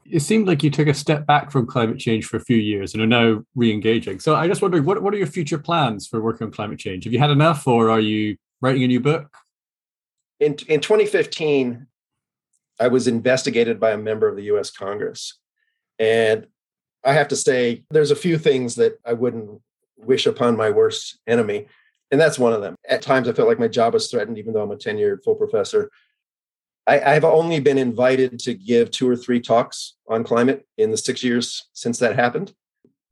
[0.05, 2.93] It seemed like you took a step back from climate change for a few years
[2.93, 4.19] and are now re-engaging.
[4.19, 7.05] So I just wondering, what, what are your future plans for working on climate change?
[7.05, 9.37] Have you had enough or are you writing a new book?
[10.41, 11.87] In, in 2015,
[12.81, 15.39] I was investigated by a member of the US Congress.
[15.99, 16.47] And
[17.05, 19.61] I have to say, there's a few things that I wouldn't
[19.99, 21.67] wish upon my worst enemy.
[22.11, 22.77] And that's one of them.
[22.89, 25.35] At times, I felt like my job was threatened, even though I'm a tenured full
[25.35, 25.91] professor.
[26.87, 30.97] I, have only been invited to give two or three talks on climate in the
[30.97, 32.53] six years since that happened.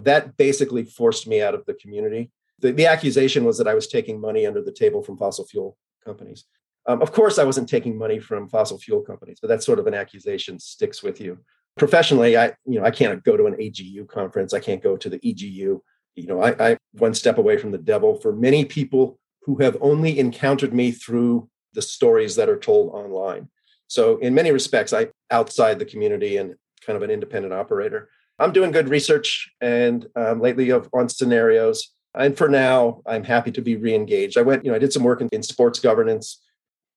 [0.01, 2.31] That basically forced me out of the community.
[2.61, 5.77] The, the accusation was that I was taking money under the table from fossil fuel
[6.05, 6.45] companies.
[6.87, 9.87] Um, of course, I wasn't taking money from fossil fuel companies, but that sort of
[9.87, 11.39] an accusation sticks with you.
[11.79, 14.53] Professionally, I you know I can't go to an AGU conference.
[14.53, 15.81] I can't go to the EGU.
[16.17, 18.17] You know, I, I one step away from the devil.
[18.17, 23.49] For many people who have only encountered me through the stories that are told online.
[23.87, 26.55] So, in many respects, I outside the community and
[26.85, 28.09] kind of an independent operator.
[28.39, 31.93] I'm doing good research and um, lately of, on scenarios.
[32.15, 34.37] And for now, I'm happy to be re-engaged.
[34.37, 36.41] I went, you know, I did some work in, in sports governance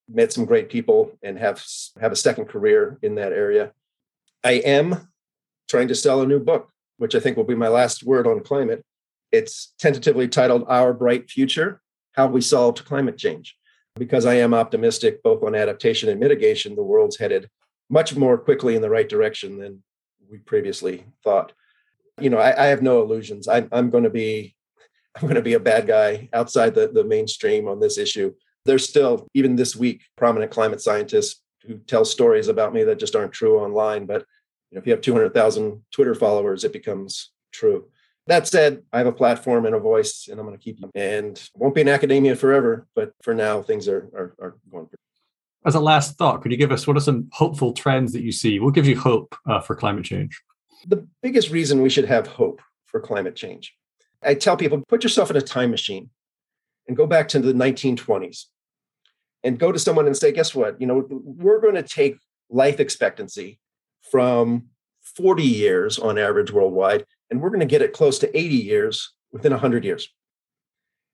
[0.09, 1.63] met some great people and have
[1.99, 3.71] have a second career in that area.
[4.43, 5.07] I am
[5.69, 8.41] trying to sell a new book, which I think will be my last word on
[8.41, 8.83] climate.
[9.31, 11.81] It's tentatively titled Our Bright Future:
[12.13, 13.57] How We Solved Climate Change.
[13.95, 17.47] Because I am optimistic both on adaptation and mitigation, the world's headed
[17.91, 19.83] much more quickly in the right direction than
[20.31, 21.53] we previously thought.
[22.19, 23.47] You know, I, I have no illusions.
[23.47, 24.55] I, I'm going to be
[25.15, 28.33] I'm going to be a bad guy outside the, the mainstream on this issue.
[28.65, 33.15] There's still, even this week, prominent climate scientists who tell stories about me that just
[33.15, 34.05] aren't true online.
[34.05, 34.25] But
[34.71, 37.85] you know, if you have 200,000 Twitter followers, it becomes true.
[38.27, 40.89] That said, I have a platform and a voice, and I'm going to keep them.
[40.95, 44.87] And won't be in academia forever, but for now, things are are, are going.
[44.87, 45.01] Pretty.
[45.65, 48.31] As a last thought, could you give us what are some hopeful trends that you
[48.31, 48.59] see?
[48.59, 50.41] What gives you hope uh, for climate change?
[50.87, 53.75] The biggest reason we should have hope for climate change.
[54.25, 56.09] I tell people, put yourself in a time machine
[56.87, 58.45] and go back to the 1920s
[59.43, 60.79] and go to someone and say, guess what?
[60.79, 62.17] You know, we're going to take
[62.49, 63.59] life expectancy
[64.11, 64.67] from
[65.15, 69.13] 40 years on average worldwide, and we're going to get it close to 80 years
[69.31, 70.09] within 100 years.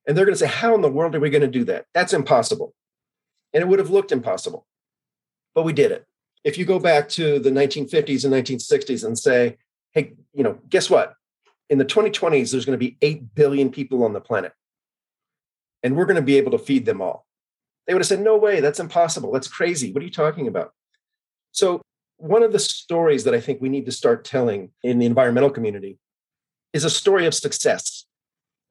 [0.07, 1.85] And they're going to say, how in the world are we going to do that?
[1.93, 2.73] That's impossible.
[3.53, 4.67] And it would have looked impossible,
[5.55, 6.05] but we did it.
[6.43, 9.57] If you go back to the 1950s and 1960s and say,
[9.91, 11.15] hey, you know, guess what?
[11.69, 14.53] In the 2020s, there's going to be 8 billion people on the planet,
[15.83, 17.27] and we're going to be able to feed them all
[17.89, 19.31] they would have said, No way, that's impossible.
[19.31, 19.91] That's crazy.
[19.91, 20.73] What are you talking about?
[21.51, 21.81] So,
[22.17, 25.49] one of the stories that I think we need to start telling in the environmental
[25.49, 25.97] community
[26.71, 28.05] is a story of success,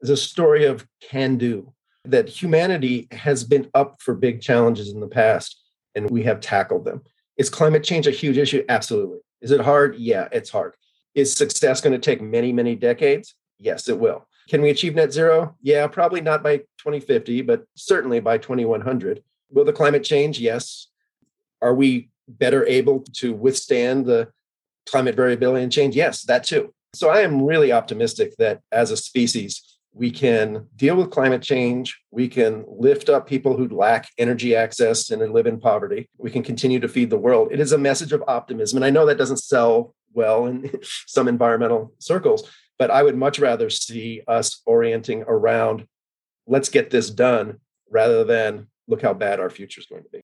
[0.02, 1.72] is a story of can do,
[2.04, 5.64] that humanity has been up for big challenges in the past
[5.96, 7.02] and we have tackled them.
[7.36, 8.64] Is climate change a huge issue?
[8.68, 9.18] Absolutely.
[9.40, 9.96] Is it hard?
[9.96, 10.74] Yeah, it's hard.
[11.14, 13.34] Is success going to take many, many decades?
[13.58, 14.26] Yes, it will.
[14.48, 15.56] Can we achieve net zero?
[15.60, 19.22] Yeah, probably not by 2050, but certainly by 2100.
[19.50, 20.38] Will the climate change?
[20.38, 20.88] Yes.
[21.60, 24.28] Are we better able to withstand the
[24.88, 25.96] climate variability and change?
[25.96, 26.72] Yes, that too.
[26.94, 31.98] So I am really optimistic that as a species, we can deal with climate change.
[32.10, 36.08] We can lift up people who lack energy access and live in poverty.
[36.16, 37.48] We can continue to feed the world.
[37.50, 38.76] It is a message of optimism.
[38.78, 40.70] And I know that doesn't sell well in
[41.06, 45.86] some environmental circles, but I would much rather see us orienting around
[46.46, 47.58] let's get this done
[47.90, 50.20] rather than look how bad our future is going to be.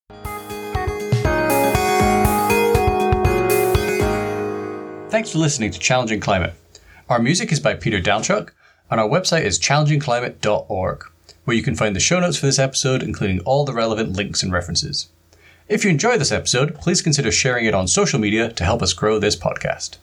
[5.11, 6.55] Thanks for listening to Challenging Climate.
[7.09, 8.51] Our music is by Peter Dalchuk,
[8.91, 11.05] and our website is challengingclimate.org,
[11.45, 14.43] where you can find the show notes for this episode, including all the relevant links
[14.43, 15.09] and references.
[15.69, 18.93] If you enjoy this episode, please consider sharing it on social media to help us
[18.93, 19.97] grow this podcast.